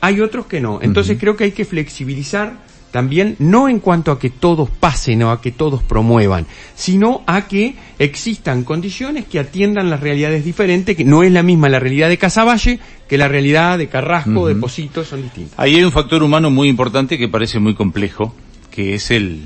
hay 0.00 0.20
otros 0.20 0.46
que 0.46 0.60
no. 0.60 0.80
Entonces 0.82 1.16
creo 1.18 1.36
que 1.36 1.44
hay 1.44 1.52
que 1.52 1.64
flexibilizar 1.64 2.71
también 2.92 3.34
no 3.40 3.68
en 3.68 3.80
cuanto 3.80 4.12
a 4.12 4.18
que 4.18 4.30
todos 4.30 4.70
pasen 4.70 5.22
o 5.24 5.32
a 5.32 5.40
que 5.40 5.50
todos 5.50 5.82
promuevan, 5.82 6.46
sino 6.76 7.22
a 7.26 7.48
que 7.48 7.74
existan 7.98 8.62
condiciones 8.62 9.24
que 9.24 9.40
atiendan 9.40 9.90
las 9.90 10.00
realidades 10.00 10.44
diferentes, 10.44 10.96
que 10.96 11.04
no 11.04 11.24
es 11.24 11.32
la 11.32 11.42
misma 11.42 11.68
la 11.68 11.80
realidad 11.80 12.08
de 12.08 12.18
Casaballe 12.18 12.78
que 13.08 13.18
la 13.18 13.28
realidad 13.28 13.78
de 13.78 13.88
Carrasco, 13.88 14.46
de 14.46 14.54
Posito, 14.54 15.04
son 15.04 15.22
distintas. 15.22 15.58
Ahí 15.58 15.76
hay 15.76 15.84
un 15.84 15.92
factor 15.92 16.22
humano 16.22 16.50
muy 16.50 16.68
importante 16.68 17.18
que 17.18 17.28
parece 17.28 17.58
muy 17.58 17.74
complejo, 17.74 18.34
que 18.70 18.94
es 18.94 19.10
el, 19.10 19.42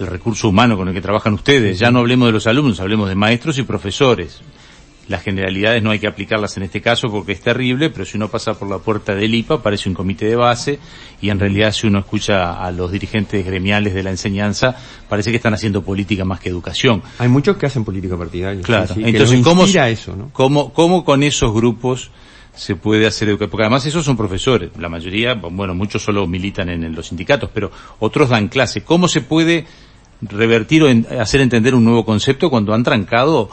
el 0.00 0.06
recurso 0.06 0.48
humano 0.48 0.76
con 0.76 0.88
el 0.88 0.94
que 0.94 1.00
trabajan 1.00 1.34
ustedes. 1.34 1.78
Ya 1.78 1.90
no 1.90 2.00
hablemos 2.00 2.28
de 2.28 2.32
los 2.32 2.46
alumnos, 2.46 2.80
hablemos 2.80 3.08
de 3.08 3.14
maestros 3.14 3.58
y 3.58 3.62
profesores 3.62 4.42
las 5.08 5.22
generalidades 5.22 5.82
no 5.82 5.90
hay 5.90 5.98
que 5.98 6.06
aplicarlas 6.06 6.56
en 6.56 6.64
este 6.64 6.80
caso 6.80 7.08
porque 7.08 7.32
es 7.32 7.40
terrible, 7.40 7.90
pero 7.90 8.04
si 8.04 8.16
uno 8.16 8.28
pasa 8.28 8.54
por 8.54 8.68
la 8.68 8.78
puerta 8.78 9.14
del 9.14 9.34
IPA 9.34 9.62
parece 9.62 9.88
un 9.88 9.94
comité 9.94 10.26
de 10.26 10.36
base 10.36 10.78
y 11.20 11.30
en 11.30 11.38
realidad 11.38 11.72
si 11.72 11.86
uno 11.86 11.98
escucha 11.98 12.54
a 12.54 12.70
los 12.70 12.90
dirigentes 12.90 13.44
gremiales 13.44 13.94
de 13.94 14.02
la 14.02 14.10
enseñanza 14.10 14.76
parece 15.08 15.30
que 15.30 15.36
están 15.36 15.54
haciendo 15.54 15.82
política 15.82 16.24
más 16.24 16.40
que 16.40 16.48
educación. 16.48 17.02
Hay 17.18 17.28
muchos 17.28 17.56
que 17.56 17.66
hacen 17.66 17.84
política 17.84 18.16
partidaria. 18.16 18.62
Claro, 18.62 18.94
entonces 18.96 19.40
¿cómo, 19.42 19.64
eso, 19.64 20.16
¿no? 20.16 20.30
¿cómo, 20.32 20.72
¿cómo 20.72 21.04
con 21.04 21.22
esos 21.22 21.52
grupos 21.52 22.10
se 22.54 22.76
puede 22.76 23.06
hacer 23.06 23.28
educación? 23.28 23.50
Porque 23.50 23.64
además 23.64 23.84
esos 23.84 24.04
son 24.04 24.16
profesores, 24.16 24.70
la 24.78 24.88
mayoría, 24.88 25.34
bueno, 25.34 25.74
muchos 25.74 26.02
solo 26.02 26.26
militan 26.26 26.70
en, 26.70 26.94
los 26.94 27.08
sindicatos, 27.08 27.50
pero 27.52 27.70
otros 27.98 28.30
dan 28.30 28.48
clase. 28.48 28.82
¿Cómo 28.82 29.08
se 29.08 29.20
puede 29.20 29.66
revertir 30.22 30.82
o 30.82 31.20
hacer 31.20 31.42
entender 31.42 31.74
un 31.74 31.84
nuevo 31.84 32.06
concepto 32.06 32.48
cuando 32.48 32.72
han 32.72 32.82
trancado 32.82 33.50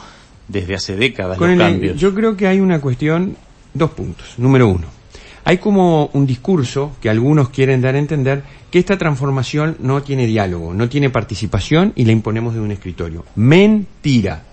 desde 0.52 0.74
hace 0.74 0.96
décadas 0.96 1.38
los 1.38 1.58
cambios. 1.58 1.98
Yo 1.98 2.14
creo 2.14 2.36
que 2.36 2.46
hay 2.46 2.60
una 2.60 2.80
cuestión, 2.80 3.36
dos 3.74 3.90
puntos. 3.90 4.34
Número 4.36 4.68
uno, 4.68 4.86
hay 5.44 5.58
como 5.58 6.10
un 6.12 6.26
discurso 6.26 6.92
que 7.00 7.10
algunos 7.10 7.48
quieren 7.48 7.80
dar 7.80 7.96
a 7.96 7.98
entender 7.98 8.44
que 8.70 8.78
esta 8.78 8.96
transformación 8.96 9.76
no 9.80 10.02
tiene 10.02 10.26
diálogo, 10.26 10.72
no 10.74 10.88
tiene 10.88 11.10
participación 11.10 11.92
y 11.96 12.04
la 12.04 12.12
imponemos 12.12 12.54
de 12.54 12.60
un 12.60 12.70
escritorio. 12.70 13.24
Mentira. 13.34 14.44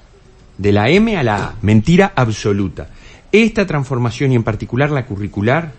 De 0.58 0.74
la 0.74 0.90
M 0.90 1.16
a 1.16 1.24
la 1.24 1.36
A. 1.38 1.56
Mentira 1.62 2.12
absoluta. 2.16 2.90
Esta 3.32 3.66
transformación 3.66 4.32
y 4.32 4.36
en 4.36 4.44
particular 4.44 4.90
la 4.90 5.06
curricular 5.06 5.72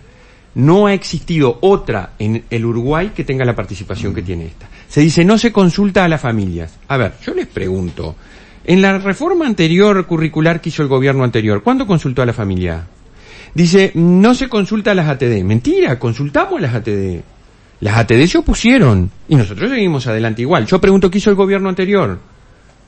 no 0.55 0.87
ha 0.87 0.94
existido 0.94 1.58
otra 1.61 2.12
en 2.19 2.44
el 2.50 2.64
Uruguay 2.64 3.12
que 3.14 3.25
tenga 3.25 3.44
la 3.44 3.55
participación 3.55 4.14
que 4.14 4.23
tiene 4.23 4.46
esta. 4.46 4.69
Se 4.88 5.00
dice 5.00 5.25
no 5.25 5.38
se 5.38 5.52
consulta 5.52 6.05
a 6.05 6.08
las 6.08 6.20
familias. 6.20 6.78
A 6.88 6.96
ver, 6.96 7.14
yo 7.25 7.34
les 7.34 7.46
pregunto, 7.46 8.16
en 8.64 8.82
la 8.82 8.98
reforma 8.98 9.46
anterior 9.46 10.06
curricular 10.06 10.60
que 10.60 10.68
hizo 10.68 10.82
el 10.82 10.88
gobierno 10.88 11.24
anterior, 11.24 11.62
¿cuándo 11.62 11.86
consultó 11.86 12.22
a 12.22 12.26
la 12.26 12.32
familia? 12.32 12.86
Dice, 13.54 13.92
no 13.94 14.34
se 14.34 14.48
consulta 14.48 14.92
a 14.92 14.94
las 14.94 15.08
ATD. 15.08 15.42
Mentira, 15.42 15.98
consultamos 15.98 16.58
a 16.58 16.62
las 16.62 16.74
ATD. 16.74 17.20
Las 17.80 17.96
ATD 17.96 18.26
se 18.26 18.38
opusieron 18.38 19.10
y 19.28 19.36
nosotros 19.36 19.70
seguimos 19.70 20.06
adelante 20.06 20.42
igual. 20.42 20.66
Yo 20.66 20.80
pregunto 20.80 21.10
qué 21.10 21.18
hizo 21.18 21.30
el 21.30 21.36
gobierno 21.36 21.68
anterior. 21.68 22.18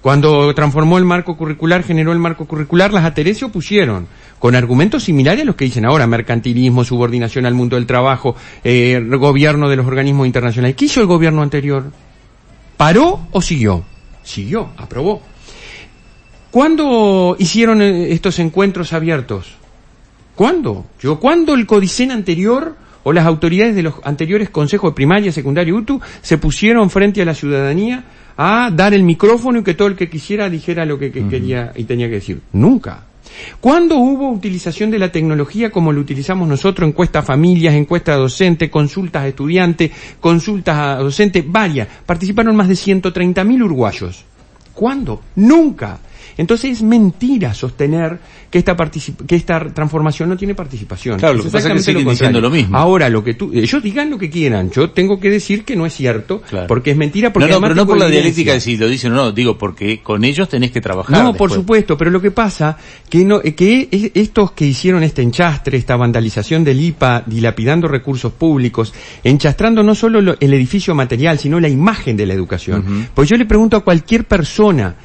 Cuando 0.02 0.52
transformó 0.54 0.98
el 0.98 1.04
marco 1.04 1.36
curricular, 1.36 1.84
generó 1.84 2.12
el 2.12 2.18
marco 2.18 2.44
curricular, 2.44 2.92
las 2.92 3.04
ATD 3.04 3.34
se 3.34 3.44
opusieron, 3.44 4.08
con 4.40 4.56
argumentos 4.56 5.04
similares 5.04 5.42
a 5.42 5.44
los 5.44 5.54
que 5.54 5.64
dicen 5.64 5.86
ahora, 5.86 6.08
mercantilismo, 6.08 6.82
subordinación 6.82 7.46
al 7.46 7.54
mundo 7.54 7.76
del 7.76 7.86
trabajo, 7.86 8.34
eh, 8.64 9.00
gobierno 9.08 9.68
de 9.68 9.76
los 9.76 9.86
organismos 9.86 10.26
internacionales. 10.26 10.74
¿Qué 10.74 10.86
hizo 10.86 11.00
el 11.00 11.06
gobierno 11.06 11.40
anterior? 11.40 11.84
¿Paró 12.76 13.28
o 13.30 13.40
siguió? 13.40 13.84
Siguió, 14.24 14.70
aprobó. 14.76 15.22
¿Cuándo 16.52 17.34
hicieron 17.38 17.80
eh, 17.80 18.12
estos 18.12 18.38
encuentros 18.38 18.92
abiertos? 18.92 19.54
¿Cuándo? 20.36 20.84
Yo, 21.00 21.18
¿cuándo 21.18 21.54
el 21.54 21.66
Codicen 21.66 22.10
anterior 22.10 22.76
o 23.04 23.12
las 23.14 23.24
autoridades 23.24 23.74
de 23.74 23.82
los 23.82 23.94
anteriores 24.04 24.50
consejos 24.50 24.90
de 24.90 24.94
primaria, 24.94 25.32
secundaria 25.32 25.70
y 25.70 25.72
UTU 25.72 26.02
se 26.20 26.36
pusieron 26.36 26.90
frente 26.90 27.22
a 27.22 27.24
la 27.24 27.34
ciudadanía 27.34 28.04
a 28.36 28.70
dar 28.70 28.92
el 28.92 29.02
micrófono 29.02 29.60
y 29.60 29.62
que 29.64 29.72
todo 29.72 29.88
el 29.88 29.96
que 29.96 30.10
quisiera 30.10 30.50
dijera 30.50 30.84
lo 30.84 30.98
que, 30.98 31.10
quería 31.10 31.72
y 31.74 31.84
tenía 31.84 32.08
que 32.08 32.16
decir? 32.16 32.42
Nunca. 32.52 33.04
¿Cuándo 33.58 33.96
hubo 33.96 34.30
utilización 34.30 34.90
de 34.90 34.98
la 34.98 35.10
tecnología 35.10 35.70
como 35.70 35.90
lo 35.90 36.02
utilizamos 36.02 36.46
nosotros? 36.46 36.86
Encuestas 36.86 37.24
a 37.24 37.26
familias, 37.28 37.74
encuestas 37.74 38.16
a 38.16 38.18
docentes, 38.18 38.68
consultas 38.68 39.22
a 39.22 39.28
estudiantes, 39.28 39.90
consultas 40.20 40.76
a 40.76 40.96
docentes, 40.96 41.50
varias. 41.50 41.88
Participaron 42.04 42.54
más 42.54 42.68
de 42.68 42.74
130.000 42.74 43.64
uruguayos. 43.64 44.22
¿Cuándo? 44.74 45.22
Nunca. 45.36 45.98
Entonces 46.36 46.72
es 46.72 46.82
mentira 46.82 47.54
sostener 47.54 48.18
que 48.50 48.58
esta 48.58 48.76
que 49.26 49.36
esta 49.36 49.72
transformación 49.72 50.28
no 50.28 50.36
tiene 50.36 50.54
participación. 50.54 51.18
Claro, 51.18 51.34
lo 51.34 51.44
que 51.44 51.50
pasa 51.50 51.68
es 51.68 51.74
que 51.74 51.82
siguen 51.82 52.08
diciendo 52.08 52.40
lo 52.40 52.50
mismo. 52.50 52.76
Ahora, 52.76 53.08
lo 53.08 53.24
que 53.24 53.34
tú, 53.34 53.50
ellos 53.54 53.82
digan 53.82 54.10
lo 54.10 54.18
que 54.18 54.28
quieran, 54.28 54.70
yo 54.70 54.90
tengo 54.90 55.18
que 55.18 55.30
decir 55.30 55.64
que 55.64 55.76
no 55.76 55.86
es 55.86 55.94
cierto, 55.94 56.42
porque 56.68 56.90
es 56.90 56.96
mentira, 56.96 57.32
porque 57.32 57.48
No, 57.48 57.56
no, 57.56 57.60
pero 57.62 57.74
no 57.74 57.86
por 57.86 57.98
la 57.98 58.08
dialéctica 58.08 58.52
de 58.52 58.60
si 58.60 58.76
lo 58.76 58.88
dicen 58.88 59.12
o 59.12 59.16
no, 59.16 59.32
digo, 59.32 59.56
porque 59.56 60.00
con 60.02 60.24
ellos 60.24 60.48
tenés 60.48 60.70
que 60.70 60.80
trabajar. 60.80 61.22
No, 61.22 61.34
por 61.34 61.50
supuesto, 61.50 61.96
pero 61.96 62.10
lo 62.10 62.20
que 62.20 62.30
pasa, 62.30 62.76
que 63.08 63.24
no, 63.24 63.40
que 63.40 64.10
estos 64.14 64.52
que 64.52 64.66
hicieron 64.66 65.02
este 65.02 65.22
enchastre, 65.22 65.78
esta 65.78 65.96
vandalización 65.96 66.64
del 66.64 66.80
IPA, 66.80 67.24
dilapidando 67.26 67.88
recursos 67.88 68.32
públicos, 68.32 68.92
enchastrando 69.24 69.82
no 69.82 69.94
solo 69.94 70.36
el 70.38 70.54
edificio 70.54 70.94
material, 70.94 71.38
sino 71.38 71.60
la 71.60 71.68
imagen 71.68 72.16
de 72.16 72.26
la 72.26 72.34
educación. 72.34 73.08
Pues 73.14 73.28
yo 73.28 73.36
le 73.36 73.46
pregunto 73.46 73.76
a 73.76 73.80
cualquier 73.80 74.24
persona, 74.24 74.96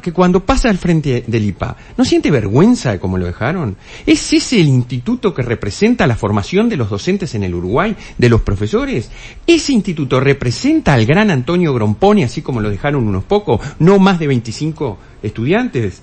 que 0.00 0.12
cuando 0.12 0.44
pasa 0.44 0.70
al 0.70 0.78
frente 0.78 1.22
del 1.26 1.44
IPA, 1.44 1.76
¿no 1.96 2.04
siente 2.04 2.32
vergüenza 2.32 2.90
de 2.90 2.98
cómo 2.98 3.16
lo 3.16 3.26
dejaron? 3.26 3.76
¿Es 4.06 4.32
ese 4.32 4.60
el 4.60 4.66
instituto 4.66 5.32
que 5.32 5.42
representa 5.42 6.06
la 6.08 6.16
formación 6.16 6.68
de 6.68 6.76
los 6.76 6.90
docentes 6.90 7.36
en 7.36 7.44
el 7.44 7.54
Uruguay, 7.54 7.94
de 8.16 8.28
los 8.28 8.40
profesores? 8.40 9.10
¿Ese 9.46 9.72
instituto 9.72 10.18
representa 10.18 10.94
al 10.94 11.06
gran 11.06 11.30
Antonio 11.30 11.72
Gromponi, 11.72 12.24
así 12.24 12.42
como 12.42 12.60
lo 12.60 12.70
dejaron 12.70 13.06
unos 13.06 13.22
pocos, 13.22 13.60
no 13.78 14.00
más 14.00 14.18
de 14.18 14.26
25 14.26 14.98
estudiantes? 15.22 16.02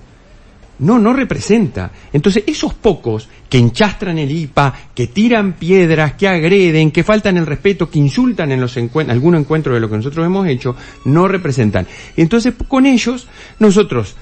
No, 0.78 0.98
no 0.98 1.12
representa. 1.12 1.90
Entonces, 2.12 2.44
esos 2.46 2.74
pocos 2.74 3.28
que 3.48 3.58
enchastran 3.58 4.18
el 4.18 4.30
IPA, 4.30 4.74
que 4.94 5.06
tiran 5.06 5.54
piedras, 5.54 6.14
que 6.14 6.28
agreden, 6.28 6.90
que 6.90 7.04
faltan 7.04 7.36
el 7.36 7.46
respeto, 7.46 7.88
que 7.88 7.98
insultan 7.98 8.52
en 8.52 8.60
los 8.60 8.76
algún 8.76 9.36
encuentro 9.36 9.74
de 9.74 9.80
lo 9.80 9.88
que 9.88 9.96
nosotros 9.96 10.26
hemos 10.26 10.46
hecho, 10.46 10.76
no 11.06 11.28
representan. 11.28 11.86
Entonces, 12.16 12.54
con 12.68 12.86
ellos, 12.86 13.26
nosotros 13.58 14.16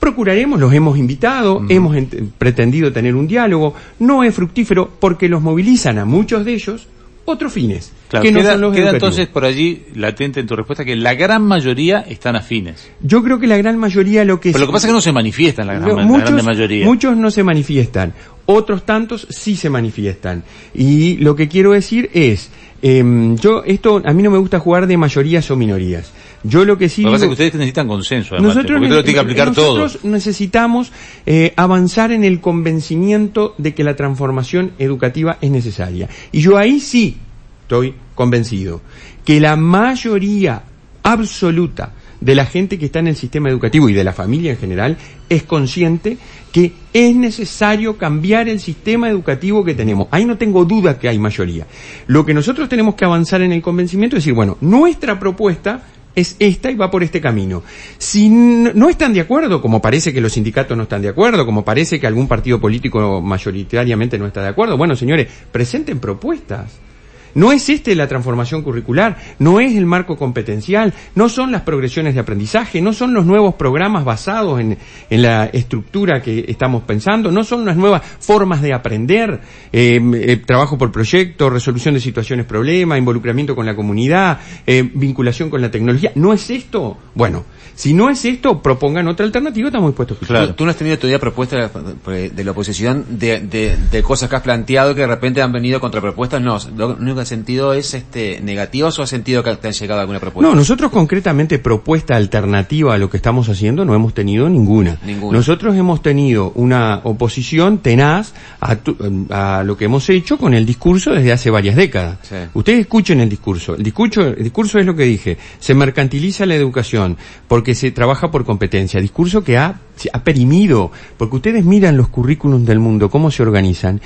procuraremos, 0.00 0.60
los 0.60 0.72
hemos 0.72 0.96
invitado, 0.96 1.62
hemos 1.68 1.96
pretendido 2.38 2.92
tener 2.92 3.14
un 3.14 3.26
diálogo, 3.26 3.74
no 3.98 4.22
es 4.24 4.34
fructífero 4.34 4.88
porque 5.00 5.28
los 5.28 5.42
movilizan 5.42 5.98
a 5.98 6.04
muchos 6.04 6.44
de 6.44 6.54
ellos 6.54 6.86
otros 7.32 7.52
fines. 7.52 7.92
que 8.10 8.32
no 8.32 8.42
son 8.42 8.60
los 8.60 8.74
queda 8.74 8.90
entonces 8.90 9.28
por 9.28 9.44
allí 9.44 9.84
latente 9.94 10.40
en 10.40 10.46
tu 10.46 10.56
respuesta 10.56 10.84
que 10.84 10.96
la 10.96 11.14
gran 11.14 11.42
mayoría 11.42 12.00
están 12.00 12.36
afines. 12.36 12.90
Yo 13.00 13.22
creo 13.22 13.38
que 13.38 13.46
la 13.46 13.56
gran 13.56 13.78
mayoría 13.78 14.24
lo 14.24 14.40
que... 14.40 14.52
Pero 14.52 14.60
lo 14.60 14.66
que 14.66 14.72
pasa 14.72 14.86
es 14.86 14.90
que 14.90 14.94
no 14.94 15.00
se 15.00 15.12
manifiestan 15.12 15.66
la 15.66 15.78
gran, 15.78 16.06
muchos, 16.06 16.42
mayoría. 16.42 16.84
Muchos 16.84 17.16
no 17.16 17.30
se 17.30 17.42
manifiestan, 17.42 18.14
otros 18.46 18.84
tantos 18.84 19.26
sí 19.30 19.56
se 19.56 19.70
manifiestan. 19.70 20.44
Y 20.74 21.18
lo 21.18 21.36
que 21.36 21.48
quiero 21.48 21.72
decir 21.72 22.10
es, 22.12 22.50
eh, 22.82 23.04
yo 23.40 23.62
esto, 23.64 24.02
a 24.04 24.12
mí 24.12 24.22
no 24.22 24.30
me 24.30 24.38
gusta 24.38 24.58
jugar 24.58 24.86
de 24.86 24.96
mayorías 24.96 25.50
o 25.50 25.56
minorías. 25.56 26.12
Yo 26.42 26.64
lo 26.64 26.78
que 26.78 26.88
sí. 26.88 27.02
Lo 27.02 27.08
que 27.08 27.14
pasa 27.14 27.24
es 27.24 27.28
que 27.28 27.32
ustedes 27.32 27.54
necesitan 27.54 27.88
consenso, 27.88 28.34
además, 28.34 28.54
nosotros, 28.54 28.78
porque 28.78 28.94
lo 28.94 29.02
tiene 29.02 29.14
que 29.14 29.20
aplicar 29.20 29.48
nosotros 29.48 30.04
necesitamos 30.04 30.92
eh, 31.26 31.52
avanzar 31.56 32.12
en 32.12 32.24
el 32.24 32.40
convencimiento 32.40 33.54
de 33.58 33.74
que 33.74 33.84
la 33.84 33.96
transformación 33.96 34.72
educativa 34.78 35.38
es 35.40 35.50
necesaria. 35.50 36.08
Y 36.32 36.40
yo 36.40 36.56
ahí 36.56 36.80
sí 36.80 37.16
estoy 37.62 37.94
convencido 38.14 38.80
que 39.24 39.40
la 39.40 39.56
mayoría 39.56 40.62
absoluta 41.02 41.92
de 42.20 42.34
la 42.34 42.46
gente 42.46 42.78
que 42.78 42.86
está 42.86 42.98
en 42.98 43.08
el 43.08 43.16
sistema 43.16 43.48
educativo 43.48 43.88
y 43.88 43.92
de 43.92 44.04
la 44.04 44.12
familia 44.12 44.52
en 44.52 44.58
general 44.58 44.96
es 45.28 45.44
consciente 45.44 46.18
que 46.52 46.72
es 46.92 47.14
necesario 47.14 47.96
cambiar 47.96 48.48
el 48.48 48.58
sistema 48.58 49.08
educativo 49.08 49.64
que 49.64 49.74
tenemos. 49.74 50.08
Ahí 50.10 50.24
no 50.24 50.36
tengo 50.36 50.64
duda 50.64 50.98
que 50.98 51.08
hay 51.08 51.18
mayoría. 51.18 51.66
Lo 52.06 52.24
que 52.24 52.34
nosotros 52.34 52.68
tenemos 52.68 52.94
que 52.94 53.04
avanzar 53.04 53.42
en 53.42 53.52
el 53.52 53.62
convencimiento 53.62 54.16
es 54.16 54.24
decir, 54.24 54.34
bueno, 54.34 54.56
nuestra 54.60 55.18
propuesta 55.20 55.82
es 56.18 56.36
esta 56.38 56.70
y 56.70 56.74
va 56.74 56.90
por 56.90 57.02
este 57.02 57.20
camino. 57.20 57.62
Si 57.98 58.28
no 58.28 58.88
están 58.88 59.12
de 59.12 59.20
acuerdo, 59.20 59.62
como 59.62 59.80
parece 59.80 60.12
que 60.12 60.20
los 60.20 60.32
sindicatos 60.32 60.76
no 60.76 60.84
están 60.84 61.02
de 61.02 61.08
acuerdo, 61.08 61.46
como 61.46 61.64
parece 61.64 62.00
que 62.00 62.06
algún 62.06 62.28
partido 62.28 62.60
político 62.60 63.20
mayoritariamente 63.20 64.18
no 64.18 64.26
está 64.26 64.42
de 64.42 64.48
acuerdo, 64.48 64.76
bueno, 64.76 64.96
señores, 64.96 65.28
presenten 65.52 66.00
propuestas. 66.00 66.87
No 67.34 67.52
es 67.52 67.68
este 67.68 67.94
la 67.94 68.08
transformación 68.08 68.62
curricular, 68.62 69.16
no 69.38 69.60
es 69.60 69.74
el 69.74 69.86
marco 69.86 70.16
competencial, 70.16 70.94
no 71.14 71.28
son 71.28 71.52
las 71.52 71.62
progresiones 71.62 72.14
de 72.14 72.20
aprendizaje, 72.20 72.80
no 72.80 72.92
son 72.92 73.14
los 73.14 73.26
nuevos 73.26 73.54
programas 73.54 74.04
basados 74.04 74.60
en, 74.60 74.78
la 75.10 75.46
estructura 75.46 76.22
que 76.22 76.44
estamos 76.48 76.82
pensando, 76.84 77.30
no 77.30 77.44
son 77.44 77.64
las 77.64 77.76
nuevas 77.76 78.02
formas 78.02 78.62
de 78.62 78.72
aprender, 78.72 79.40
eh, 79.72 80.00
eh, 80.14 80.36
trabajo 80.36 80.78
por 80.78 80.92
proyecto, 80.92 81.50
resolución 81.50 81.94
de 81.94 82.00
situaciones 82.00 82.46
problema, 82.46 82.98
involucramiento 82.98 83.54
con 83.54 83.66
la 83.66 83.74
comunidad, 83.74 84.40
eh, 84.66 84.88
vinculación 84.94 85.50
con 85.50 85.60
la 85.60 85.70
tecnología. 85.70 86.12
¿No 86.14 86.32
es 86.32 86.50
esto? 86.50 86.96
Bueno, 87.14 87.44
si 87.74 87.94
no 87.94 88.10
es 88.10 88.24
esto, 88.24 88.60
propongan 88.60 89.06
otra 89.06 89.24
alternativa, 89.24 89.68
estamos 89.68 89.90
dispuestos 89.90 90.20
a 90.22 90.26
Claro, 90.26 90.54
tú 90.56 90.64
no 90.64 90.70
has 90.70 90.76
tenido 90.76 90.98
todavía 90.98 91.20
propuestas 91.20 91.70
de, 92.04 92.44
la 92.44 92.50
oposición 92.50 93.04
de, 93.08 93.38
de, 93.38 94.02
cosas 94.02 94.28
que 94.28 94.34
has 94.34 94.42
planteado 94.42 94.96
que 94.96 95.02
de 95.02 95.06
repente 95.06 95.40
han 95.40 95.52
venido 95.52 95.78
contra 95.78 96.00
propuestas. 96.00 96.42
No, 96.42 96.58
lo 96.76 96.96
único 96.96 97.17
que 97.18 97.26
sentido 97.26 97.72
es 97.74 97.94
este 97.94 98.40
negativos 98.40 98.98
o 98.98 99.02
has 99.02 99.10
sentido 99.10 99.42
que 99.42 99.54
te 99.56 99.68
han 99.68 99.74
llegado 99.74 100.00
alguna 100.00 100.18
propuesta? 100.18 100.48
No, 100.48 100.56
nosotros 100.56 100.90
concretamente 100.90 101.58
propuesta 101.58 102.16
alternativa 102.16 102.94
a 102.94 102.98
lo 102.98 103.10
que 103.10 103.18
estamos 103.18 103.48
haciendo 103.48 103.84
no 103.84 103.94
hemos 103.94 104.14
tenido 104.14 104.48
ninguna. 104.48 104.98
ninguna. 105.04 105.38
Nosotros 105.38 105.76
hemos 105.76 106.02
tenido 106.02 106.52
una 106.54 107.00
oposición 107.04 107.78
tenaz 107.78 108.34
a, 108.60 109.62
lo 109.64 109.76
que 109.76 109.84
hemos 109.84 110.08
hecho 110.08 110.38
con 110.38 110.54
el 110.54 110.66
discurso 110.66 111.12
desde 111.12 111.32
hace 111.32 111.50
varias 111.50 111.76
décadas. 111.76 112.18
Ustedes 112.54 112.80
escuchen 112.80 113.20
el 113.20 113.28
discurso. 113.28 113.74
El 113.74 113.82
discurso, 113.82 114.22
el 114.22 114.42
discurso 114.42 114.78
es 114.78 114.86
lo 114.86 114.96
que 114.96 115.04
dije. 115.04 115.38
Se 115.58 115.74
mercantiliza 115.74 116.44
la 116.46 116.54
educación 116.54 117.16
porque 117.46 117.68
que 117.68 117.74
se 117.74 117.90
trabaja 117.90 118.30
por 118.30 118.46
competencia, 118.46 118.98
discurso 118.98 119.44
que 119.44 119.58
ha, 119.58 119.78
ha 120.14 120.24
perimido, 120.24 120.90
porque 121.18 121.36
ustedes 121.36 121.66
miran 121.66 121.98
los 121.98 122.08
currículums 122.08 122.64
del 122.64 122.78
mundo, 122.78 123.10
cómo 123.10 123.30
se 123.30 123.42
organizan, 123.42 124.00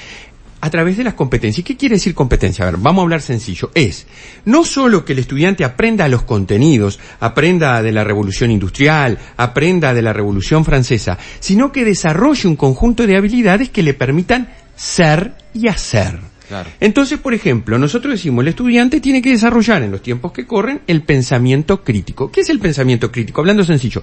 a 0.62 0.70
través 0.70 0.96
de 0.96 1.04
las 1.04 1.14
competencias. 1.14 1.66
¿Qué 1.66 1.76
quiere 1.76 1.96
decir 1.96 2.14
competencia? 2.14 2.62
A 2.62 2.70
ver, 2.70 2.80
vamos 2.80 3.00
a 3.00 3.02
hablar 3.02 3.20
sencillo. 3.20 3.70
Es 3.74 4.06
no 4.44 4.64
solo 4.64 5.04
que 5.04 5.12
el 5.12 5.18
estudiante 5.18 5.64
aprenda 5.64 6.06
los 6.08 6.22
contenidos, 6.22 7.00
aprenda 7.18 7.82
de 7.82 7.90
la 7.90 8.04
revolución 8.04 8.50
industrial, 8.52 9.18
aprenda 9.36 9.92
de 9.92 10.02
la 10.02 10.12
revolución 10.12 10.64
francesa, 10.64 11.18
sino 11.40 11.72
que 11.72 11.84
desarrolle 11.84 12.48
un 12.48 12.56
conjunto 12.56 13.06
de 13.08 13.16
habilidades 13.16 13.70
que 13.70 13.82
le 13.82 13.92
permitan 13.92 14.52
ser 14.76 15.34
y 15.52 15.66
hacer. 15.66 16.20
Entonces, 16.80 17.18
por 17.18 17.34
ejemplo, 17.34 17.78
nosotros 17.78 18.12
decimos, 18.12 18.42
el 18.42 18.48
estudiante 18.48 19.00
tiene 19.00 19.22
que 19.22 19.30
desarrollar 19.30 19.82
en 19.82 19.90
los 19.90 20.02
tiempos 20.02 20.32
que 20.32 20.46
corren 20.46 20.82
el 20.86 21.02
pensamiento 21.02 21.82
crítico. 21.82 22.30
¿Qué 22.30 22.42
es 22.42 22.50
el 22.50 22.60
pensamiento 22.60 23.10
crítico? 23.10 23.40
Hablando 23.40 23.64
sencillo, 23.64 24.02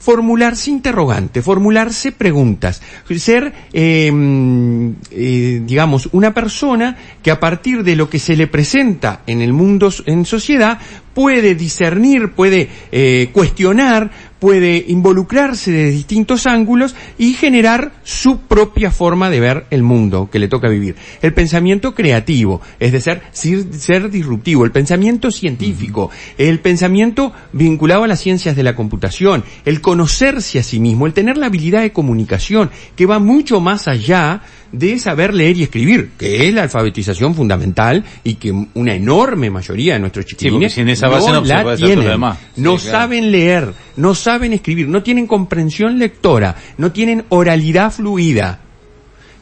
formularse 0.00 0.70
interrogante, 0.70 1.42
formularse 1.42 2.10
preguntas, 2.10 2.82
ser, 3.18 3.52
em, 3.72 4.94
eh, 5.10 5.62
digamos, 5.64 6.08
una 6.12 6.32
persona 6.32 6.96
que 7.22 7.30
a 7.30 7.38
partir 7.38 7.84
de 7.84 7.96
lo 7.96 8.08
que 8.08 8.18
se 8.18 8.34
le 8.34 8.46
presenta 8.46 9.20
en 9.26 9.42
el 9.42 9.52
mundo, 9.52 9.92
en 10.06 10.24
sociedad, 10.24 10.78
puede 11.20 11.54
discernir, 11.54 12.30
puede 12.30 12.70
eh, 12.92 13.28
cuestionar, 13.30 14.10
puede 14.38 14.86
involucrarse 14.88 15.70
de 15.70 15.90
distintos 15.90 16.46
ángulos 16.46 16.94
y 17.18 17.34
generar 17.34 17.92
su 18.04 18.40
propia 18.40 18.90
forma 18.90 19.28
de 19.28 19.38
ver 19.38 19.66
el 19.68 19.82
mundo 19.82 20.30
que 20.32 20.38
le 20.38 20.48
toca 20.48 20.70
vivir. 20.70 20.96
El 21.20 21.34
pensamiento 21.34 21.94
creativo, 21.94 22.62
es 22.78 22.92
decir, 22.92 23.20
ser, 23.32 24.10
disruptivo, 24.10 24.64
el 24.64 24.72
pensamiento 24.72 25.30
científico, 25.30 26.10
el 26.38 26.58
pensamiento 26.60 27.34
vinculado 27.52 28.04
a 28.04 28.08
las 28.08 28.20
ciencias 28.20 28.56
de 28.56 28.62
la 28.62 28.74
computación, 28.74 29.44
el 29.66 29.82
conocerse 29.82 30.58
a 30.58 30.62
sí 30.62 30.80
mismo, 30.80 31.04
el 31.04 31.12
tener 31.12 31.36
la 31.36 31.46
habilidad 31.46 31.82
de 31.82 31.92
comunicación, 31.92 32.70
que 32.96 33.04
va 33.04 33.18
mucho 33.18 33.60
más 33.60 33.88
allá 33.88 34.40
de 34.72 34.98
saber 34.98 35.34
leer 35.34 35.56
y 35.56 35.62
escribir, 35.64 36.10
que 36.18 36.48
es 36.48 36.54
la 36.54 36.62
alfabetización 36.62 37.34
fundamental 37.34 38.04
y 38.22 38.34
que 38.34 38.52
una 38.74 38.94
enorme 38.94 39.50
mayoría 39.50 39.94
de 39.94 40.00
nuestros 40.00 40.26
chiquilines 40.26 40.78
en 40.78 40.88
esa 40.88 41.08
base 41.08 41.30
no, 41.30 41.42
la 41.42 41.76
tienen. 41.76 42.20
No 42.56 42.78
saben 42.78 43.32
leer, 43.32 43.72
no 43.96 44.14
saben 44.14 44.52
escribir, 44.52 44.88
no 44.88 45.02
tienen 45.02 45.26
comprensión 45.26 45.98
lectora, 45.98 46.56
no 46.78 46.92
tienen 46.92 47.24
oralidad 47.30 47.92
fluida. 47.92 48.60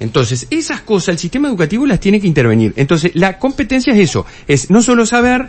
Entonces, 0.01 0.47
esas 0.51 0.81
cosas 0.83 1.09
el 1.15 1.19
sistema 1.19 1.49
educativo 1.49 1.85
las 1.85 2.01
tiene 2.01 2.21
que 2.21 2.27
intervenir. 2.27 2.73
Entonces, 2.77 3.13
la 3.15 3.39
competencia 3.39 3.93
es 3.93 4.01
eso, 4.01 4.25
es 4.47 4.71
no 4.71 4.81
solo 4.81 5.05
saber, 5.05 5.49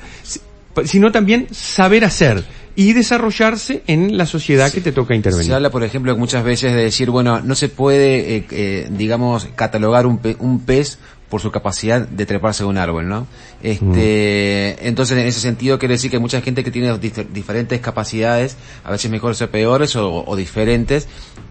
sino 0.86 1.12
también 1.12 1.48
saber 1.52 2.04
hacer 2.04 2.44
y 2.76 2.94
desarrollarse 2.94 3.84
en 3.88 4.18
la 4.18 4.26
sociedad 4.26 4.72
que 4.72 4.82
te 4.82 4.92
toca 4.92 5.16
intervenir. 5.16 5.48
Se 5.48 5.54
habla, 5.54 5.70
por 5.70 5.84
ejemplo, 5.84 6.16
muchas 6.18 6.44
veces 6.44 6.74
de 6.74 6.84
decir, 6.84 7.10
bueno, 7.10 7.42
no 7.42 7.56
se 7.56 7.70
puede, 7.70 8.38
eh, 8.38 8.46
eh, 8.52 8.88
digamos, 8.92 9.48
catalogar 9.56 10.06
un, 10.06 10.20
un 10.40 10.62
pez 10.62 11.00
por 11.30 11.42
su 11.42 11.52
capacidad 11.52 12.08
de 12.08 12.26
treparse 12.26 12.64
a 12.64 12.66
un 12.66 12.78
árbol, 12.78 13.08
¿no? 13.08 13.28
Este, 13.62 14.78
mm. 14.82 14.88
entonces 14.88 15.18
en 15.18 15.28
ese 15.28 15.40
sentido 15.40 15.78
quiere 15.78 15.94
decir 15.94 16.10
que 16.10 16.18
hay 16.18 16.22
mucha 16.22 16.42
gente 16.42 16.64
que 16.64 16.72
tiene 16.72 16.98
diferentes 16.98 17.80
capacidades, 17.80 18.58
a 18.84 18.92
veces 18.92 19.12
mejores 19.12 19.42
o 19.42 19.50
peores 19.50 19.96
o, 19.96 20.36
diferentes. 20.36 21.08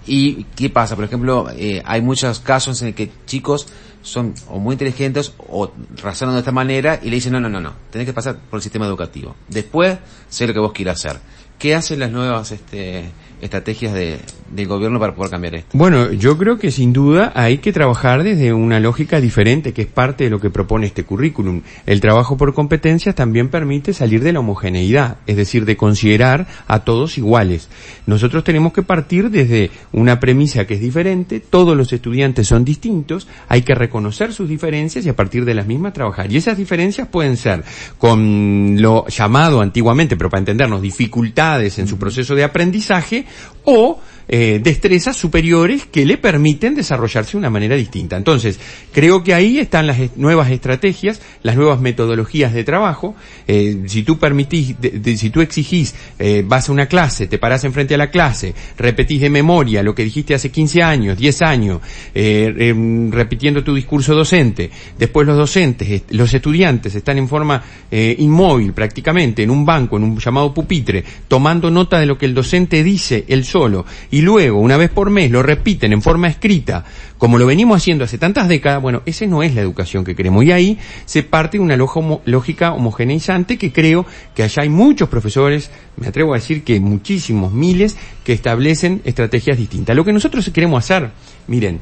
¿Y 0.07 0.45
qué 0.57 0.71
pasa? 0.71 0.97
Por 0.97 1.05
ejemplo, 1.05 1.49
eh, 1.57 1.83
hay 1.85 2.03
muchos 2.03 2.41
casos 2.41 2.83
en 2.83 2.93
que 2.95 3.11
chicos 3.27 3.69
son 4.09 4.35
o 4.49 4.59
muy 4.59 4.75
inteligentes 4.75 5.35
o 5.49 5.71
razonan 6.03 6.35
de 6.35 6.41
esta 6.41 6.53
manera 6.53 6.99
y 7.03 7.11
le 7.11 7.17
dicen, 7.17 7.33
no, 7.33 7.41
no, 7.41 7.49
no, 7.49 7.61
no, 7.61 7.73
tenés 7.91 8.07
que 8.07 8.12
pasar 8.12 8.37
por 8.37 8.59
el 8.59 8.62
sistema 8.62 8.87
educativo. 8.87 9.37
Después, 9.49 9.99
sé 10.29 10.47
lo 10.47 10.55
que 10.55 10.61
vos 10.61 10.73
quieras 10.73 11.05
hacer. 11.05 11.21
¿Qué 11.59 11.75
hacen 11.75 12.00
las 12.00 12.11
nuevas, 12.11 12.53
este, 12.53 13.11
estrategias 13.40 13.95
de, 13.95 14.18
del 14.50 14.66
gobierno 14.66 14.99
para 14.99 15.14
poder 15.14 15.30
cambiar 15.30 15.54
esto? 15.57 15.71
Bueno, 15.76 16.12
yo 16.12 16.37
creo 16.38 16.59
que 16.59 16.71
sin 16.71 16.92
duda 16.92 17.33
hay 17.35 17.59
que 17.59 17.73
trabajar 17.73 18.23
desde 18.23 18.52
una 18.52 18.80
lógica 18.80 19.21
diferente, 19.21 19.73
que 19.73 19.83
es 19.83 19.88
parte 19.88 20.25
de 20.25 20.30
lo 20.30 20.40
que 20.40 20.50
propone 20.50 20.87
este 20.87 21.04
currículum. 21.04 21.62
El 21.87 22.00
trabajo 22.00 22.37
por 22.37 22.54
competencias 22.54 23.14
también 23.14 23.49
permite 23.49 23.92
salir 23.92 24.23
de 24.23 24.33
la 24.33 24.40
homogeneidad, 24.40 25.18
es 25.26 25.37
decir, 25.37 25.64
de 25.64 25.76
considerar 25.76 26.47
a 26.66 26.80
todos 26.80 27.18
iguales. 27.18 27.68
Nosotros 28.07 28.45
tenemos 28.45 28.73
que 28.73 28.83
partir 28.83 29.30
desde 29.30 29.71
una 29.92 30.21
premisa 30.21 30.66
que 30.66 30.75
es 30.75 30.80
diferente, 30.80 31.40
todos 31.40 31.76
los 31.76 31.92
estudiantes 31.92 32.49
son 32.49 32.64
distintos, 32.64 33.28
hay 33.49 33.62
que 33.62 33.75
reconocer 33.75 34.33
sus 34.33 34.49
diferencias 34.49 35.04
y 35.07 35.09
a 35.09 35.16
partir 35.16 35.45
de 35.45 35.54
las 35.54 35.66
mismas 35.66 35.92
trabajar. 35.92 36.30
Y 36.33 36.37
esas 36.37 36.57
diferencias 36.57 37.09
pueden 37.09 37.37
ser 37.37 37.64
con 37.99 38.80
lo 38.80 39.07
llamado 39.09 39.61
antiguamente, 39.61 40.16
pero 40.16 40.30
para 40.30 40.40
entendernos, 40.40 40.83
dificultades 40.83 41.78
en 41.78 41.88
su 41.88 41.99
proceso 41.99 42.35
de 42.35 42.45
aprendizaje, 42.45 43.26
o 43.65 44.01
eh, 44.31 44.61
destrezas 44.63 45.17
superiores 45.17 45.87
que 45.87 46.05
le 46.05 46.19
permiten 46.19 46.75
desarrollarse 46.75 47.33
de 47.33 47.39
una 47.39 47.49
manera 47.49 47.77
distinta. 47.77 48.15
Entonces, 48.15 48.61
creo 48.93 49.25
que 49.25 49.33
ahí 49.33 49.59
están 49.59 49.87
las 49.87 50.19
nuevas 50.19 50.51
estrategias, 50.51 51.23
las 51.43 51.57
nuevas 51.57 51.81
metodologías 51.81 52.53
de 52.53 52.63
trabajo. 52.63 53.15
Eh, 53.47 53.85
si 53.87 54.03
tú 54.03 54.19
permitís, 54.19 54.77
si 55.17 55.31
tú 55.31 55.41
exigís, 55.41 55.95
eh, 56.19 56.45
vas 56.47 56.69
a 56.69 56.73
una 56.73 56.85
clase, 56.87 57.27
te 57.27 57.39
parás 57.39 57.65
enfrente 57.65 57.95
a 57.95 57.99
la 57.99 58.11
clase, 58.11 58.55
repetís 58.77 59.23
de 59.23 59.31
memoria 59.31 59.83
lo 59.83 59.95
que 59.95 60.05
dijiste 60.05 60.35
hace 60.35 60.51
15 60.51 60.83
años, 60.83 61.17
10 61.17 61.43
años, 61.43 61.81
em, 62.15 63.11
repitiendo 63.11 63.65
tu 63.65 63.75
discurso 63.75 64.15
docente, 64.15 64.71
después 64.99 65.27
los 65.27 65.39
docentes, 65.39 66.03
los 66.11 66.35
estudiantes 66.35 66.95
están 66.95 67.17
en 67.17 67.29
forma 67.29 67.63
inmóvil 67.91 68.75
prácticamente, 68.75 69.43
en 69.43 69.51
un 69.51 69.65
banco, 69.65 69.97
en 69.97 70.03
un 70.05 70.19
llamado 70.19 70.53
pupitre, 70.53 71.03
tomando 71.27 71.71
nota 71.71 71.99
de 71.99 72.07
lo 72.07 72.19
que 72.19 72.27
el 72.27 72.35
docente 72.35 72.85
dice 72.85 73.25
él 73.29 73.45
solo, 73.45 73.87
luego, 74.23 74.61
una 74.61 74.77
vez 74.77 74.91
por 74.91 75.11
mes, 75.11 75.31
lo 75.31 75.43
repiten 75.43 75.93
en 75.93 76.03
forma 76.03 76.29
escrita, 76.29 76.85
como 77.19 77.39
lo 77.39 77.47
venimos 77.47 77.77
haciendo 77.77 78.05
hace 78.05 78.19
tantas 78.19 78.49
décadas, 78.49 78.81
bueno, 78.81 79.03
esa 79.07 79.27
no 79.27 79.43
es 79.43 79.55
la 79.55 79.61
educación 79.61 80.05
que 80.05 80.17
queremos. 80.17 80.45
Y 80.45 80.53
ahí 80.53 80.79
se 81.05 81.23
parte 81.23 81.59
de 81.59 81.65
una 81.65 81.77
lógica 81.77 82.73
homogeneizante 82.73 83.59
que 83.59 83.73
creo 83.73 84.07
que 84.35 84.43
allá 84.43 84.63
hay 84.63 84.69
muchos 84.69 85.09
profesores, 85.09 85.71
me 85.97 86.07
atrevo 86.07 86.33
a 86.33 86.37
decir 86.37 86.65
que 86.65 86.81
muchísimos, 86.81 87.53
miles, 87.53 87.97
que 88.25 88.33
establecen 88.33 89.03
estrategias 89.05 89.59
distintas. 89.59 89.95
Lo 89.95 90.05
que 90.05 90.13
nosotros 90.13 90.49
queremos 90.51 90.85
hacer, 90.85 91.11
miren, 91.47 91.81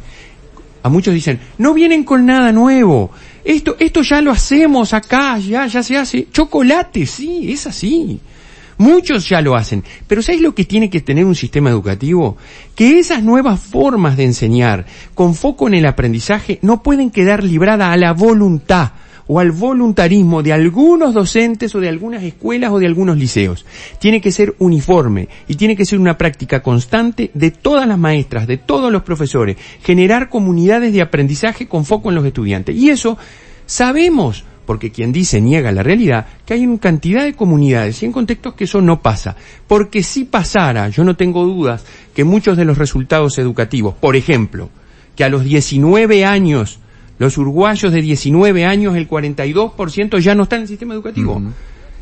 a 0.83 0.89
muchos 0.89 1.15
dicen, 1.15 1.41
no 1.59 1.75
vienen 1.75 2.05
con 2.05 2.27
nada 2.27 2.53
nuevo. 2.53 3.11
Esto, 3.45 3.77
esto 3.79 4.03
ya 4.03 4.21
lo 4.21 4.31
hacemos 4.31 4.93
acá, 4.93 5.39
ya, 5.39 5.67
ya 5.67 5.83
se 5.83 5.97
hace. 5.97 6.29
Chocolate, 6.33 7.07
sí, 7.07 7.53
es 7.53 7.67
así. 7.67 8.21
Muchos 8.79 9.29
ya 9.29 9.41
lo 9.41 9.55
hacen. 9.55 9.85
Pero 10.07 10.23
¿sabéis 10.23 10.43
lo 10.43 10.55
que 10.55 10.65
tiene 10.65 10.91
que 10.91 11.01
tener 11.01 11.25
un 11.25 11.35
sistema 11.35 11.71
educativo? 11.71 12.37
Que 12.75 12.99
esas 12.99 13.23
nuevas 13.23 13.61
formas 13.61 14.17
de 14.17 14.25
enseñar, 14.25 14.87
con 15.15 15.35
foco 15.35 15.67
en 15.69 15.75
el 15.75 15.87
aprendizaje, 15.87 16.59
no 16.63 16.83
pueden 16.83 17.11
quedar 17.11 17.43
libradas 17.43 17.91
a 17.91 17.97
la 17.97 18.13
voluntad 18.13 18.93
o 19.29 19.41
al 19.41 19.51
voluntarismo 19.51 20.43
de 20.43 20.53
algunos 20.53 21.15
docentes 21.15 21.75
o 21.75 21.81
de 21.81 21.89
algunas 21.89 22.23
escuelas 22.23 22.71
o 22.71 22.79
de 22.79 22.87
algunos 22.87 23.17
liceos. 23.17 23.67
Tiene 23.99 24.21
que 24.21 24.33
ser 24.33 24.55
uniforme 24.59 25.29
y 25.49 25.57
tiene 25.57 25.77
que 25.77 25.85
ser 25.85 25.99
una 25.99 26.17
práctica 26.17 26.63
constante 26.63 27.31
de 27.35 27.51
todas 27.51 27.89
las 27.89 27.99
maestras, 27.99 28.47
de 28.47 28.57
todos 28.57 28.93
los 28.93 29.03
profesores, 29.03 29.57
generar 29.83 30.29
comunidades 30.29 30.93
de 30.93 31.03
aprendizaje 31.03 31.67
con 31.67 31.85
foco 31.85 32.11
en 32.11 32.15
los 32.15 32.25
estudiantes. 32.25 32.77
Y 32.77 32.91
eso 32.91 33.19
sabemos 33.67 34.45
porque 34.67 34.91
quien 34.91 35.13
dice 35.13 35.41
niega 35.41 35.73
la 35.73 35.83
realidad, 35.83 36.27
que 36.45 36.55
hay 36.55 36.67
una 36.67 36.79
cantidad 36.79 37.25
de 37.25 37.35
comunidades 37.35 38.03
y 38.03 38.07
en 38.07 38.13
contextos 38.13 38.55
que 38.55 38.65
eso 38.65 38.83
no 38.83 39.01
pasa. 39.01 39.37
Porque 39.67 40.03
si 40.03 40.25
pasara, 40.25 40.89
yo 40.89 41.05
no 41.05 41.17
tengo 41.17 41.45
dudas 41.45 41.85
que 42.15 42.25
muchos 42.25 42.57
de 42.57 42.65
los 42.65 42.77
resultados 42.77 43.39
educativos, 43.39 43.95
por 43.95 44.17
ejemplo, 44.17 44.69
que 45.15 45.25
a 45.25 45.29
los 45.29 45.45
19 45.45 46.25
años, 46.25 46.81
los 47.19 47.39
uruguayos 47.39 47.93
de 47.93 48.03
19 48.03 48.65
años, 48.67 48.97
el 48.97 49.09
42% 49.09 50.19
ya 50.19 50.35
no 50.35 50.43
están 50.43 50.59
en 50.59 50.63
el 50.63 50.69
sistema 50.69 50.95
educativo. 50.95 51.41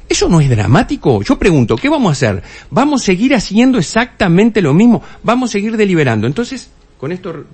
¿Eso 0.09 0.29
no 0.29 0.41
es 0.41 0.51
dramático? 0.51 1.23
Yo 1.23 1.39
pregunto, 1.39 1.77
¿qué 1.77 1.89
vamos 1.89 2.11
a 2.11 2.13
hacer? 2.13 2.43
¿Vamos 2.71 3.03
a 3.03 3.05
seguir 3.07 3.35
haciendo 3.35 3.79
exactamente 3.79 4.61
lo 4.61 4.75
mismo? 4.75 5.03
¿Vamos 5.23 5.51
a 5.51 5.53
seguir 5.53 5.77
deliberando? 5.77 6.27
Entonces, 6.27 6.71
con 6.99 7.13
esto, 7.13 7.45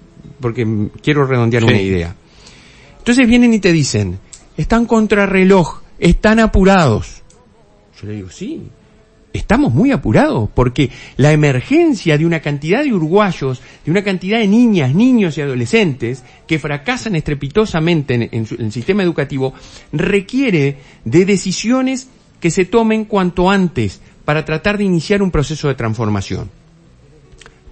porque 0.40 0.66
quiero 1.02 1.26
redondear 1.26 1.64
una 1.64 1.80
idea. 1.80 2.14
Entonces 2.98 3.26
vienen 3.26 3.54
y 3.54 3.60
te 3.60 3.72
dicen, 3.72 4.18
están 4.60 4.84
contrarreloj, 4.84 5.80
están 5.98 6.38
apurados. 6.38 7.22
Yo 7.98 8.06
le 8.06 8.16
digo, 8.16 8.30
sí, 8.30 8.62
estamos 9.32 9.72
muy 9.72 9.90
apurados 9.90 10.50
porque 10.52 10.90
la 11.16 11.32
emergencia 11.32 12.18
de 12.18 12.26
una 12.26 12.40
cantidad 12.40 12.84
de 12.84 12.92
uruguayos, 12.92 13.62
de 13.84 13.90
una 13.90 14.04
cantidad 14.04 14.38
de 14.38 14.48
niñas, 14.48 14.94
niños 14.94 15.38
y 15.38 15.40
adolescentes 15.40 16.22
que 16.46 16.58
fracasan 16.58 17.16
estrepitosamente 17.16 18.14
en, 18.14 18.46
el 18.58 18.72
sistema 18.72 19.02
educativo 19.02 19.54
requiere 19.92 20.76
de 21.06 21.24
decisiones 21.24 22.08
que 22.38 22.50
se 22.50 22.66
tomen 22.66 23.06
cuanto 23.06 23.50
antes 23.50 24.02
para 24.26 24.44
tratar 24.44 24.76
de 24.76 24.84
iniciar 24.84 25.22
un 25.22 25.30
proceso 25.30 25.68
de 25.68 25.74
transformación. 25.74 26.50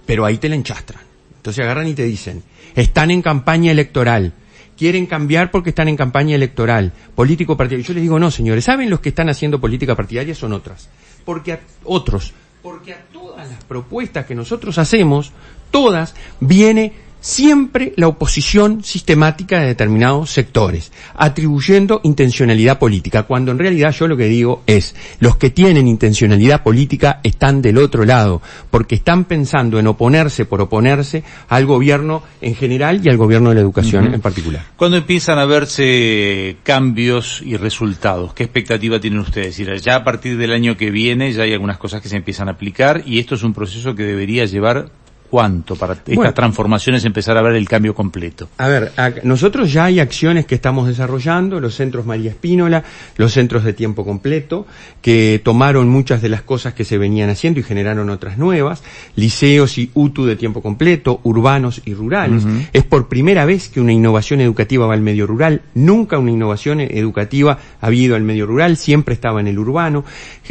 Pero 0.07 0.25
ahí 0.25 0.39
te 0.39 0.49
la 0.49 0.55
enchastran. 0.55 1.03
Entonces 1.37 1.63
agarran 1.63 1.87
y 1.87 1.93
te 1.93 2.03
dicen, 2.03 2.41
están 2.75 3.11
en 3.11 3.21
campaña 3.21 3.71
electoral, 3.71 4.33
quieren 4.79 5.07
cambiar 5.07 5.51
porque 5.51 5.71
están 5.71 5.89
en 5.89 5.97
campaña 5.97 6.35
electoral, 6.35 6.93
político 7.13 7.57
partidario. 7.57 7.85
Yo 7.85 7.93
les 7.93 8.01
digo, 8.01 8.17
no, 8.17 8.31
señores, 8.31 8.63
¿saben 8.63 8.89
los 8.89 9.01
que 9.01 9.09
están 9.09 9.27
haciendo 9.27 9.59
política 9.59 9.93
partidaria? 9.93 10.33
Son 10.33 10.53
otras. 10.53 10.87
Porque 11.25 11.51
a 11.51 11.59
otros, 11.83 12.33
porque 12.63 12.93
a 12.93 13.01
todas 13.11 13.49
las 13.49 13.61
propuestas 13.65 14.25
que 14.25 14.35
nosotros 14.35 14.77
hacemos, 14.77 15.33
todas, 15.69 16.15
viene 16.39 16.93
siempre 17.19 17.93
la 17.95 18.07
oposición 18.07 18.83
sistemática 18.83 19.59
de 19.59 19.67
determinados 19.67 20.31
sectores, 20.31 20.91
atribuyendo 21.15 22.01
intencionalidad 22.03 22.79
política, 22.79 23.23
cuando 23.23 23.51
en 23.51 23.59
realidad 23.59 23.91
yo 23.91 24.07
lo 24.07 24.17
que 24.17 24.25
digo 24.25 24.63
es, 24.67 24.95
los 25.19 25.37
que 25.37 25.49
tienen 25.49 25.87
intencionalidad 25.87 26.63
política 26.63 27.19
están 27.23 27.61
del 27.61 27.77
otro 27.77 28.05
lado, 28.05 28.41
porque 28.71 28.95
están 28.95 29.25
pensando 29.25 29.79
en 29.79 29.87
oponerse 29.87 30.45
por 30.45 30.61
oponerse 30.61 31.23
al 31.47 31.65
gobierno 31.65 32.23
en 32.41 32.55
general 32.55 33.01
y 33.03 33.09
al 33.09 33.17
gobierno 33.17 33.49
de 33.49 33.55
la 33.55 33.61
educación 33.61 34.13
en 34.13 34.21
particular. 34.21 34.65
¿Cuándo 34.75 34.97
empiezan 34.97 35.39
a 35.39 35.45
verse 35.45 36.57
cambios 36.63 37.41
y 37.45 37.57
resultados? 37.57 38.33
¿Qué 38.33 38.43
expectativa 38.43 38.99
tienen 38.99 39.19
ustedes? 39.19 39.57
Ya 39.83 39.95
a 39.95 40.03
partir 40.03 40.37
del 40.37 40.53
año 40.53 40.77
que 40.77 40.91
viene 40.91 41.31
ya 41.33 41.43
hay 41.43 41.53
algunas 41.53 41.77
cosas 41.77 42.01
que 42.01 42.09
se 42.09 42.15
empiezan 42.15 42.47
a 42.47 42.51
aplicar 42.51 43.03
y 43.05 43.19
esto 43.19 43.35
es 43.35 43.43
un 43.43 43.53
proceso 43.53 43.95
que 43.95 44.03
debería 44.03 44.45
llevar 44.45 44.91
cuánto 45.29 45.75
para 45.75 45.93
estas 45.93 46.33
transformaciones 46.33 47.05
empezar 47.05 47.37
a 47.37 47.41
ver 47.41 47.55
el 47.55 47.67
cambio 47.67 47.93
completo? 47.93 48.49
A 48.57 48.67
ver, 48.67 48.91
nosotros 49.23 49.71
ya 49.71 49.85
hay 49.85 49.99
acciones 49.99 50.45
que 50.45 50.55
estamos 50.55 50.87
desarrollando, 50.87 51.59
los 51.59 51.75
centros 51.75 52.05
María 52.05 52.31
Espínola, 52.31 52.83
los 53.17 53.33
centros 53.33 53.63
de 53.63 53.73
tiempo 53.73 54.03
completo, 54.03 54.65
que 55.01 55.41
tomaron 55.43 55.89
muchas 55.89 56.21
de 56.21 56.29
las 56.29 56.41
cosas 56.41 56.73
que 56.73 56.83
se 56.83 56.97
venían 56.97 57.29
haciendo 57.29 57.59
y 57.59 57.63
generaron 57.63 58.09
otras 58.09 58.37
nuevas, 58.37 58.83
liceos 59.15 59.77
y 59.77 59.91
UTU 59.93 60.25
de 60.25 60.35
tiempo 60.35 60.61
completo, 60.61 61.19
urbanos 61.23 61.81
y 61.85 61.93
rurales. 61.93 62.43
Es 62.73 62.83
por 62.83 63.07
primera 63.07 63.45
vez 63.45 63.69
que 63.69 63.81
una 63.81 63.93
innovación 63.93 64.41
educativa 64.41 64.87
va 64.87 64.93
al 64.93 65.01
medio 65.01 65.27
rural, 65.27 65.61
nunca 65.75 66.17
una 66.17 66.31
innovación 66.31 66.79
educativa 66.81 67.59
ha 67.81 67.87
habido 67.87 68.15
al 68.15 68.23
medio 68.23 68.45
rural, 68.45 68.77
siempre 68.77 69.13
estaba 69.13 69.39
en 69.39 69.47
el 69.47 69.59
urbano. 69.59 70.03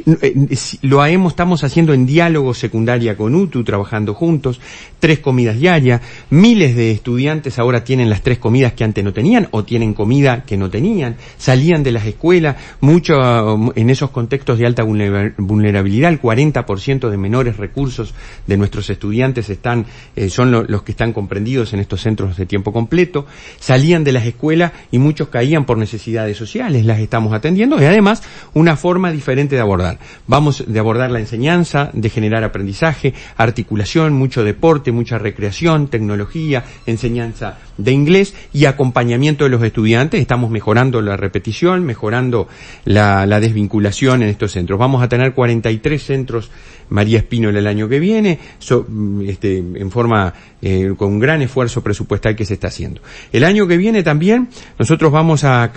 Eh, 0.06 0.34
lo 0.82 1.04
hemos, 1.04 1.32
estamos 1.32 1.64
haciendo 1.64 1.92
en 1.92 2.06
diálogo 2.06 2.54
secundaria 2.54 3.16
con 3.16 3.34
UTU, 3.34 3.64
trabajando 3.64 4.14
juntos 4.14 4.60
tres 5.00 5.20
comidas 5.20 5.58
diarias, 5.58 6.00
miles 6.30 6.74
de 6.76 6.90
estudiantes 6.90 7.58
ahora 7.58 7.84
tienen 7.84 8.10
las 8.10 8.22
tres 8.22 8.38
comidas 8.38 8.72
que 8.72 8.84
antes 8.84 9.04
no 9.04 9.12
tenían 9.12 9.48
o 9.52 9.64
tienen 9.64 9.94
comida 9.94 10.44
que 10.44 10.56
no 10.56 10.70
tenían, 10.70 11.16
salían 11.36 11.82
de 11.82 11.92
las 11.92 12.04
escuelas, 12.06 12.56
mucho 12.80 13.14
en 13.74 13.90
esos 13.90 14.10
contextos 14.10 14.58
de 14.58 14.66
alta 14.66 14.82
vulnerabilidad, 14.82 16.10
el 16.10 16.20
40% 16.20 17.08
de 17.08 17.16
menores 17.16 17.56
recursos 17.56 18.14
de 18.46 18.56
nuestros 18.56 18.90
estudiantes 18.90 19.50
están, 19.50 19.86
eh, 20.16 20.28
son 20.30 20.50
los 20.50 20.82
que 20.82 20.92
están 20.92 21.12
comprendidos 21.12 21.72
en 21.72 21.80
estos 21.80 22.00
centros 22.00 22.36
de 22.36 22.46
tiempo 22.46 22.72
completo, 22.72 23.26
salían 23.58 24.04
de 24.04 24.12
las 24.12 24.26
escuelas 24.26 24.72
y 24.90 24.98
muchos 24.98 25.28
caían 25.28 25.64
por 25.64 25.78
necesidades 25.78 26.36
sociales, 26.36 26.84
las 26.84 26.98
estamos 26.98 27.32
atendiendo 27.32 27.80
y 27.80 27.84
además 27.84 28.22
una 28.54 28.76
forma 28.76 29.12
diferente 29.12 29.54
de 29.54 29.60
abordar. 29.60 29.98
Vamos 30.26 30.64
de 30.66 30.78
abordar 30.78 31.10
la 31.10 31.20
enseñanza, 31.20 31.90
de 31.92 32.10
generar 32.10 32.44
aprendizaje, 32.44 33.14
articulación, 33.36 34.12
mucho 34.12 34.44
de 34.44 34.54
deporte, 34.58 34.90
mucha 34.90 35.18
recreación, 35.18 35.86
tecnología, 35.86 36.64
enseñanza 36.84 37.58
de 37.76 37.92
inglés 37.92 38.34
y 38.52 38.64
acompañamiento 38.64 39.44
de 39.44 39.50
los 39.50 39.62
estudiantes. 39.62 40.20
Estamos 40.20 40.50
mejorando 40.50 41.00
la 41.00 41.16
repetición, 41.16 41.84
mejorando 41.86 42.48
la, 42.84 43.38
desvinculación 43.38 44.24
en 44.24 44.30
estos 44.30 44.50
centros. 44.50 44.76
Vamos 44.76 45.00
a 45.00 45.08
tener 45.08 45.32
43 45.32 46.02
centros 46.02 46.50
María 46.90 47.18
Espínola 47.18 47.58
el 47.58 47.66
año 47.66 47.88
que 47.88 47.98
viene, 47.98 48.38
este, 49.26 49.58
en 49.58 49.90
forma, 49.90 50.32
eh, 50.60 50.92
con 50.96 51.12
un 51.12 51.18
gran 51.20 51.40
esfuerzo 51.42 51.82
presupuestal 51.82 52.34
que 52.34 52.44
se 52.44 52.54
está 52.54 52.68
haciendo. 52.68 53.00
El 53.32 53.44
año 53.44 53.66
que 53.66 53.76
viene 53.76 54.02
también 54.02 54.48
nosotros 54.78 55.12
vamos 55.12 55.44
a, 55.44 55.72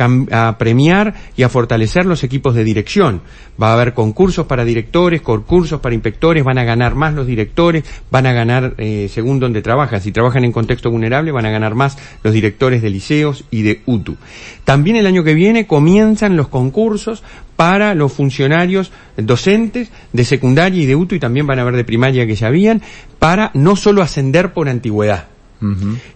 premiar 0.57 1.13
y 1.37 1.43
a 1.43 1.49
fortalecer 1.49 2.05
los 2.05 2.23
equipos 2.23 2.55
de 2.55 2.63
dirección. 2.63 3.21
Va 3.61 3.69
a 3.69 3.73
haber 3.73 3.93
concursos 3.93 4.47
para 4.47 4.65
directores, 4.65 5.21
concursos 5.21 5.79
para 5.81 5.93
inspectores, 5.93 6.43
van 6.43 6.57
a 6.57 6.63
ganar 6.63 6.95
más 6.95 7.13
los 7.13 7.27
directores, 7.27 7.83
van 8.09 8.25
a 8.25 8.33
ganar 8.33 8.73
eh, 8.77 9.07
según 9.11 9.39
donde 9.39 9.61
trabajan. 9.61 10.01
Si 10.01 10.11
trabajan 10.11 10.45
en 10.45 10.51
contexto 10.51 10.89
vulnerable, 10.89 11.31
van 11.31 11.45
a 11.45 11.51
ganar 11.51 11.75
más 11.75 11.97
los 12.23 12.33
directores 12.33 12.81
de 12.81 12.89
liceos 12.89 13.45
y 13.51 13.61
de 13.61 13.81
UTU. 13.85 14.17
También 14.63 14.95
el 14.95 15.05
año 15.05 15.23
que 15.23 15.33
viene 15.33 15.67
comienzan 15.67 16.37
los 16.37 16.47
concursos 16.47 17.23
para 17.55 17.93
los 17.93 18.11
funcionarios 18.11 18.91
docentes 19.17 19.89
de 20.13 20.25
secundaria 20.25 20.83
y 20.83 20.85
de 20.85 20.95
UTU 20.95 21.15
y 21.15 21.19
también 21.19 21.47
van 21.47 21.59
a 21.59 21.63
haber 21.63 21.75
de 21.75 21.83
primaria 21.83 22.25
que 22.25 22.35
ya 22.35 22.47
habían, 22.47 22.81
para 23.19 23.51
no 23.53 23.75
solo 23.75 24.01
ascender 24.01 24.53
por 24.53 24.69
antigüedad. 24.69 25.27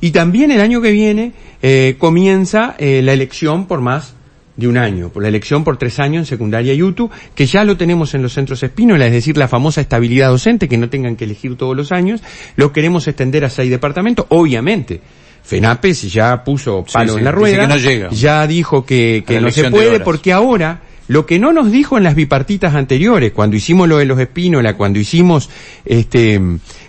Y 0.01 0.09
también 0.09 0.49
el 0.49 0.59
año 0.59 0.81
que 0.81 0.89
viene 0.89 1.33
eh, 1.61 1.97
comienza 1.99 2.75
eh, 2.79 3.01
la 3.03 3.13
elección 3.13 3.67
por 3.67 3.79
más 3.79 4.15
de 4.57 4.67
un 4.67 4.77
año, 4.77 5.09
por 5.09 5.21
la 5.21 5.29
elección 5.29 5.63
por 5.63 5.77
tres 5.77 5.99
años 5.99 6.21
en 6.21 6.25
secundaria 6.25 6.73
y 6.73 6.81
UTU, 6.81 7.09
que 7.35 7.45
ya 7.45 7.63
lo 7.63 7.77
tenemos 7.77 8.13
en 8.15 8.21
los 8.21 8.33
centros 8.33 8.63
Espínola, 8.63 9.05
es 9.05 9.11
decir, 9.11 9.37
la 9.37 9.47
famosa 9.47 9.81
estabilidad 9.81 10.29
docente, 10.29 10.67
que 10.67 10.77
no 10.77 10.89
tengan 10.89 11.15
que 11.15 11.25
elegir 11.25 11.57
todos 11.57 11.75
los 11.75 11.91
años, 11.91 12.21
lo 12.55 12.71
queremos 12.71 13.07
extender 13.07 13.45
a 13.45 13.49
seis 13.49 13.69
departamentos, 13.69 14.25
obviamente. 14.29 15.01
FENAPE 15.43 15.93
si 15.93 16.09
ya 16.09 16.43
puso 16.43 16.83
palo 16.91 17.13
sí, 17.13 17.19
en 17.19 17.25
la 17.25 17.31
rueda, 17.31 17.67
no 17.67 17.77
llega. 17.77 18.09
ya 18.09 18.47
dijo 18.47 18.83
que, 18.83 19.23
no 19.39 19.51
se 19.51 19.69
puede 19.69 19.99
porque 19.99 20.33
ahora 20.33 20.81
lo 21.07 21.25
que 21.25 21.39
no 21.39 21.53
nos 21.53 21.71
dijo 21.71 21.97
en 21.97 22.03
las 22.03 22.15
bipartitas 22.15 22.75
anteriores, 22.75 23.31
cuando 23.31 23.55
hicimos 23.55 23.87
lo 23.87 23.97
de 23.97 24.05
los 24.05 24.19
Espínola, 24.19 24.75
cuando 24.75 24.99
hicimos 24.99 25.49
este 25.85 26.41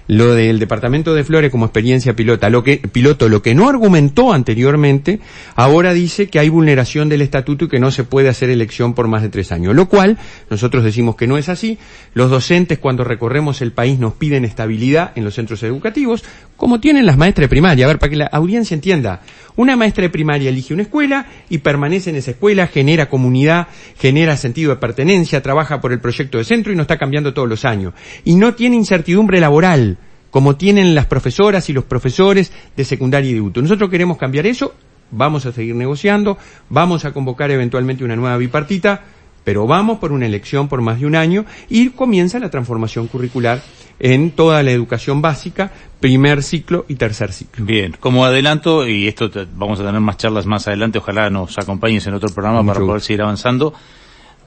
lo 0.08 0.34
del 0.34 0.58
departamento 0.58 1.14
de 1.14 1.24
Flores 1.24 1.50
como 1.50 1.66
experiencia 1.66 2.14
pilota, 2.14 2.48
lo 2.48 2.62
que 2.62 2.78
piloto, 2.78 3.28
lo 3.28 3.42
que 3.42 3.54
no 3.54 3.68
argumentó 3.68 4.32
anteriormente, 4.32 5.20
ahora 5.54 5.92
dice 5.92 6.28
que 6.28 6.38
hay 6.38 6.48
vulneración 6.48 7.08
del 7.08 7.22
estatuto 7.22 7.64
y 7.64 7.68
que 7.68 7.80
no 7.80 7.90
se 7.90 8.04
puede 8.04 8.28
hacer 8.28 8.50
elección 8.50 8.94
por 8.94 9.08
más 9.08 9.22
de 9.22 9.28
tres 9.28 9.52
años. 9.52 9.74
Lo 9.74 9.88
cual 9.88 10.18
nosotros 10.48 10.84
decimos 10.84 11.16
que 11.16 11.26
no 11.26 11.38
es 11.38 11.48
así. 11.48 11.78
Los 12.14 12.30
docentes 12.30 12.78
cuando 12.78 13.04
recorremos 13.04 13.60
el 13.62 13.72
país 13.72 13.98
nos 13.98 14.14
piden 14.14 14.44
estabilidad 14.44 15.12
en 15.16 15.24
los 15.24 15.34
centros 15.34 15.62
educativos, 15.62 16.24
como 16.56 16.80
tienen 16.80 17.06
las 17.06 17.16
maestras 17.16 17.44
de 17.44 17.48
primaria. 17.48 17.84
A 17.84 17.88
ver, 17.88 17.98
para 17.98 18.10
que 18.10 18.16
la 18.16 18.26
audiencia 18.26 18.74
entienda, 18.74 19.20
una 19.56 19.76
maestra 19.76 20.02
de 20.02 20.10
primaria 20.10 20.48
elige 20.48 20.74
una 20.74 20.82
escuela 20.82 21.26
y 21.48 21.58
permanece 21.58 22.10
en 22.10 22.16
esa 22.16 22.32
escuela, 22.32 22.66
genera 22.66 23.08
comunidad, 23.08 23.68
genera 23.98 24.36
sentido 24.36 24.70
de 24.70 24.76
pertenencia, 24.76 25.42
trabaja 25.42 25.80
por 25.80 25.92
el 25.92 26.00
proyecto 26.00 26.38
de 26.38 26.44
centro 26.44 26.72
y 26.72 26.76
no 26.76 26.82
está 26.82 26.98
cambiando 26.98 27.34
todos 27.34 27.48
los 27.48 27.64
años. 27.64 27.94
Y 28.24 28.34
no 28.36 28.54
tiene 28.54 28.76
incertidumbre 28.76 29.40
laboral, 29.40 29.98
como 30.30 30.56
tienen 30.56 30.94
las 30.94 31.06
profesoras 31.06 31.68
y 31.70 31.72
los 31.72 31.84
profesores 31.84 32.52
de 32.76 32.84
secundaria 32.84 33.30
y 33.30 33.34
de 33.34 33.40
UTU. 33.40 33.62
Nosotros 33.62 33.90
queremos 33.90 34.18
cambiar 34.18 34.46
eso, 34.46 34.74
vamos 35.10 35.46
a 35.46 35.52
seguir 35.52 35.74
negociando, 35.74 36.36
vamos 36.68 37.04
a 37.04 37.12
convocar 37.12 37.50
eventualmente 37.50 38.04
una 38.04 38.16
nueva 38.16 38.36
bipartita, 38.36 39.04
pero 39.46 39.64
vamos 39.68 40.00
por 40.00 40.10
una 40.10 40.26
elección 40.26 40.66
por 40.66 40.80
más 40.82 40.98
de 40.98 41.06
un 41.06 41.14
año 41.14 41.44
y 41.70 41.90
comienza 41.90 42.40
la 42.40 42.50
transformación 42.50 43.06
curricular 43.06 43.62
en 44.00 44.32
toda 44.32 44.60
la 44.64 44.72
educación 44.72 45.22
básica, 45.22 45.70
primer 46.00 46.42
ciclo 46.42 46.84
y 46.88 46.96
tercer 46.96 47.32
ciclo. 47.32 47.64
Bien, 47.64 47.94
como 48.00 48.24
adelanto, 48.24 48.88
y 48.88 49.06
esto 49.06 49.30
te- 49.30 49.46
vamos 49.54 49.78
a 49.78 49.84
tener 49.84 50.00
más 50.00 50.16
charlas 50.16 50.46
más 50.46 50.66
adelante, 50.66 50.98
ojalá 50.98 51.30
nos 51.30 51.56
acompañes 51.58 52.04
en 52.08 52.14
otro 52.14 52.28
programa 52.30 52.58
para 52.66 52.80
poder 52.80 52.94
gusto. 52.96 53.06
seguir 53.06 53.22
avanzando. 53.22 53.72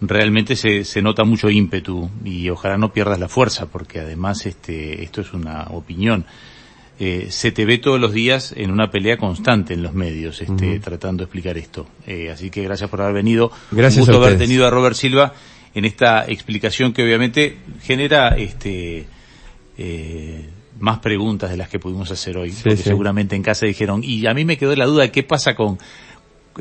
Realmente 0.02 0.56
se, 0.58 0.84
se 0.84 1.02
nota 1.02 1.24
mucho 1.24 1.50
ímpetu 1.50 2.10
y 2.26 2.50
ojalá 2.50 2.78
no 2.78 2.92
pierdas 2.92 3.20
la 3.20 3.28
fuerza, 3.30 3.68
porque 3.68 4.02
además 4.02 4.46
este, 4.46 5.02
esto 5.04 5.22
es 5.22 5.32
una 5.34 5.64
opinión. 5.72 6.26
Eh, 7.02 7.28
se 7.30 7.52
te 7.54 7.66
ve 7.66 7.78
todos 7.78 7.98
los 8.00 8.12
días 8.12 8.54
en 8.58 8.72
una 8.72 8.92
pelea 8.92 9.16
constante 9.16 9.74
en 9.74 9.82
los 9.84 9.94
medios, 9.94 10.42
este, 10.42 10.80
tratando 10.80 11.22
de 11.22 11.26
explicar 11.26 11.58
esto. 11.58 11.88
Eh, 12.06 12.30
así 12.30 12.50
que 12.50 12.62
gracias 12.64 12.90
por 12.90 13.02
haber 13.02 13.14
venido. 13.14 13.52
Gracias 13.72 14.06
Un 14.06 14.14
gusto 14.14 14.22
a 14.24 14.28
haber 14.28 14.38
tenido 14.38 14.68
a 14.68 14.70
Robert 14.70 14.96
Silva 14.96 15.34
en 15.74 15.86
esta 15.86 16.26
explicación 16.28 16.92
que 16.92 17.04
obviamente 17.04 17.58
genera 17.84 18.30
este 18.38 19.06
eh, 19.78 20.50
más 20.80 21.00
preguntas 21.00 21.50
de 21.50 21.58
las 21.58 21.70
que 21.70 21.80
pudimos 21.80 22.10
hacer 22.12 22.38
hoy, 22.38 22.52
Sí, 22.52 22.62
porque 22.64 22.78
sí. 22.78 22.84
seguramente 22.84 23.36
en 23.36 23.44
casa 23.44 23.66
dijeron, 23.66 24.02
y 24.04 24.26
a 24.28 24.34
mí 24.34 24.46
me 24.46 24.58
quedó 24.58 24.76
la 24.76 24.86
duda 24.86 25.04
de 25.04 25.12
qué 25.12 25.24
pasa 25.24 25.56
con 25.56 25.78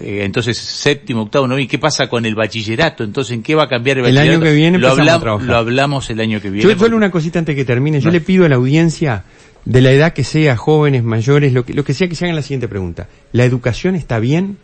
eh, 0.00 0.22
entonces 0.24 0.56
séptimo, 0.58 1.22
octavo, 1.22 1.48
noveno, 1.48 1.64
y 1.64 1.66
qué 1.66 1.78
pasa 1.78 2.08
con 2.08 2.24
el 2.26 2.34
bachillerato, 2.36 3.02
entonces 3.02 3.34
en 3.34 3.42
qué 3.42 3.54
va 3.56 3.64
a 3.64 3.68
cambiar 3.68 3.98
el 3.98 4.04
El 4.06 4.14
bachillerato. 4.14 4.36
año 4.44 4.44
que 4.44 4.54
viene 4.56 4.78
lo, 4.78 4.88
empezamos 4.88 5.08
a 5.12 5.16
hablam- 5.16 5.20
trabajar. 5.20 5.46
lo 5.48 5.56
hablamos 5.56 6.10
el 6.10 6.20
año 6.20 6.40
que 6.40 6.50
viene. 6.50 6.62
Yo 6.62 6.68
porque- 6.70 6.84
solo 6.84 6.96
una 6.96 7.10
cosita 7.10 7.38
antes 7.40 7.56
que 7.56 7.64
termine. 7.64 8.00
Yo 8.00 8.06
No. 8.06 8.12
le 8.12 8.20
pido 8.20 8.44
a 8.44 8.48
la 8.48 8.56
audiencia, 8.56 9.24
de 9.68 9.82
la 9.82 9.90
edad 9.90 10.14
que 10.14 10.24
sea, 10.24 10.56
jóvenes, 10.56 11.04
mayores, 11.04 11.52
lo 11.52 11.66
que, 11.66 11.74
lo 11.74 11.84
que 11.84 11.92
sea, 11.92 12.08
que 12.08 12.14
se 12.14 12.24
hagan 12.24 12.36
la 12.36 12.42
siguiente 12.42 12.68
pregunta. 12.68 13.06
¿La 13.32 13.44
educación 13.44 13.96
está 13.96 14.18
bien? 14.18 14.56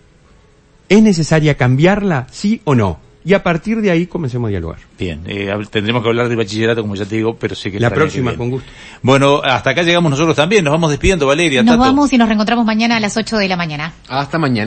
¿Es 0.88 1.02
necesaria 1.02 1.58
cambiarla? 1.58 2.26
¿Sí 2.30 2.62
o 2.64 2.74
no? 2.74 2.98
Y 3.22 3.34
a 3.34 3.42
partir 3.42 3.82
de 3.82 3.90
ahí 3.90 4.06
comencemos 4.06 4.48
a 4.48 4.50
dialogar. 4.50 4.78
Bien, 4.98 5.20
eh, 5.26 5.50
tendremos 5.70 6.02
que 6.02 6.08
hablar 6.08 6.28
del 6.28 6.38
bachillerato, 6.38 6.80
como 6.80 6.94
ya 6.94 7.04
te 7.04 7.16
digo, 7.16 7.36
pero 7.36 7.54
sé 7.54 7.70
que 7.70 7.80
La 7.80 7.90
próxima, 7.90 8.34
con 8.34 8.48
gusto. 8.48 8.68
Bueno, 9.02 9.42
hasta 9.42 9.70
acá 9.70 9.82
llegamos 9.82 10.10
nosotros 10.10 10.36
también, 10.36 10.64
nos 10.64 10.72
vamos 10.72 10.90
despidiendo, 10.90 11.26
Valeria. 11.26 11.62
Nos 11.62 11.74
Tato. 11.74 11.80
vamos 11.86 12.12
y 12.12 12.18
nos 12.18 12.28
reencontramos 12.28 12.64
mañana 12.64 12.96
a 12.96 13.00
las 13.00 13.16
8 13.16 13.36
de 13.36 13.48
la 13.48 13.56
mañana. 13.56 13.92
Hasta 14.08 14.38
mañana. 14.38 14.62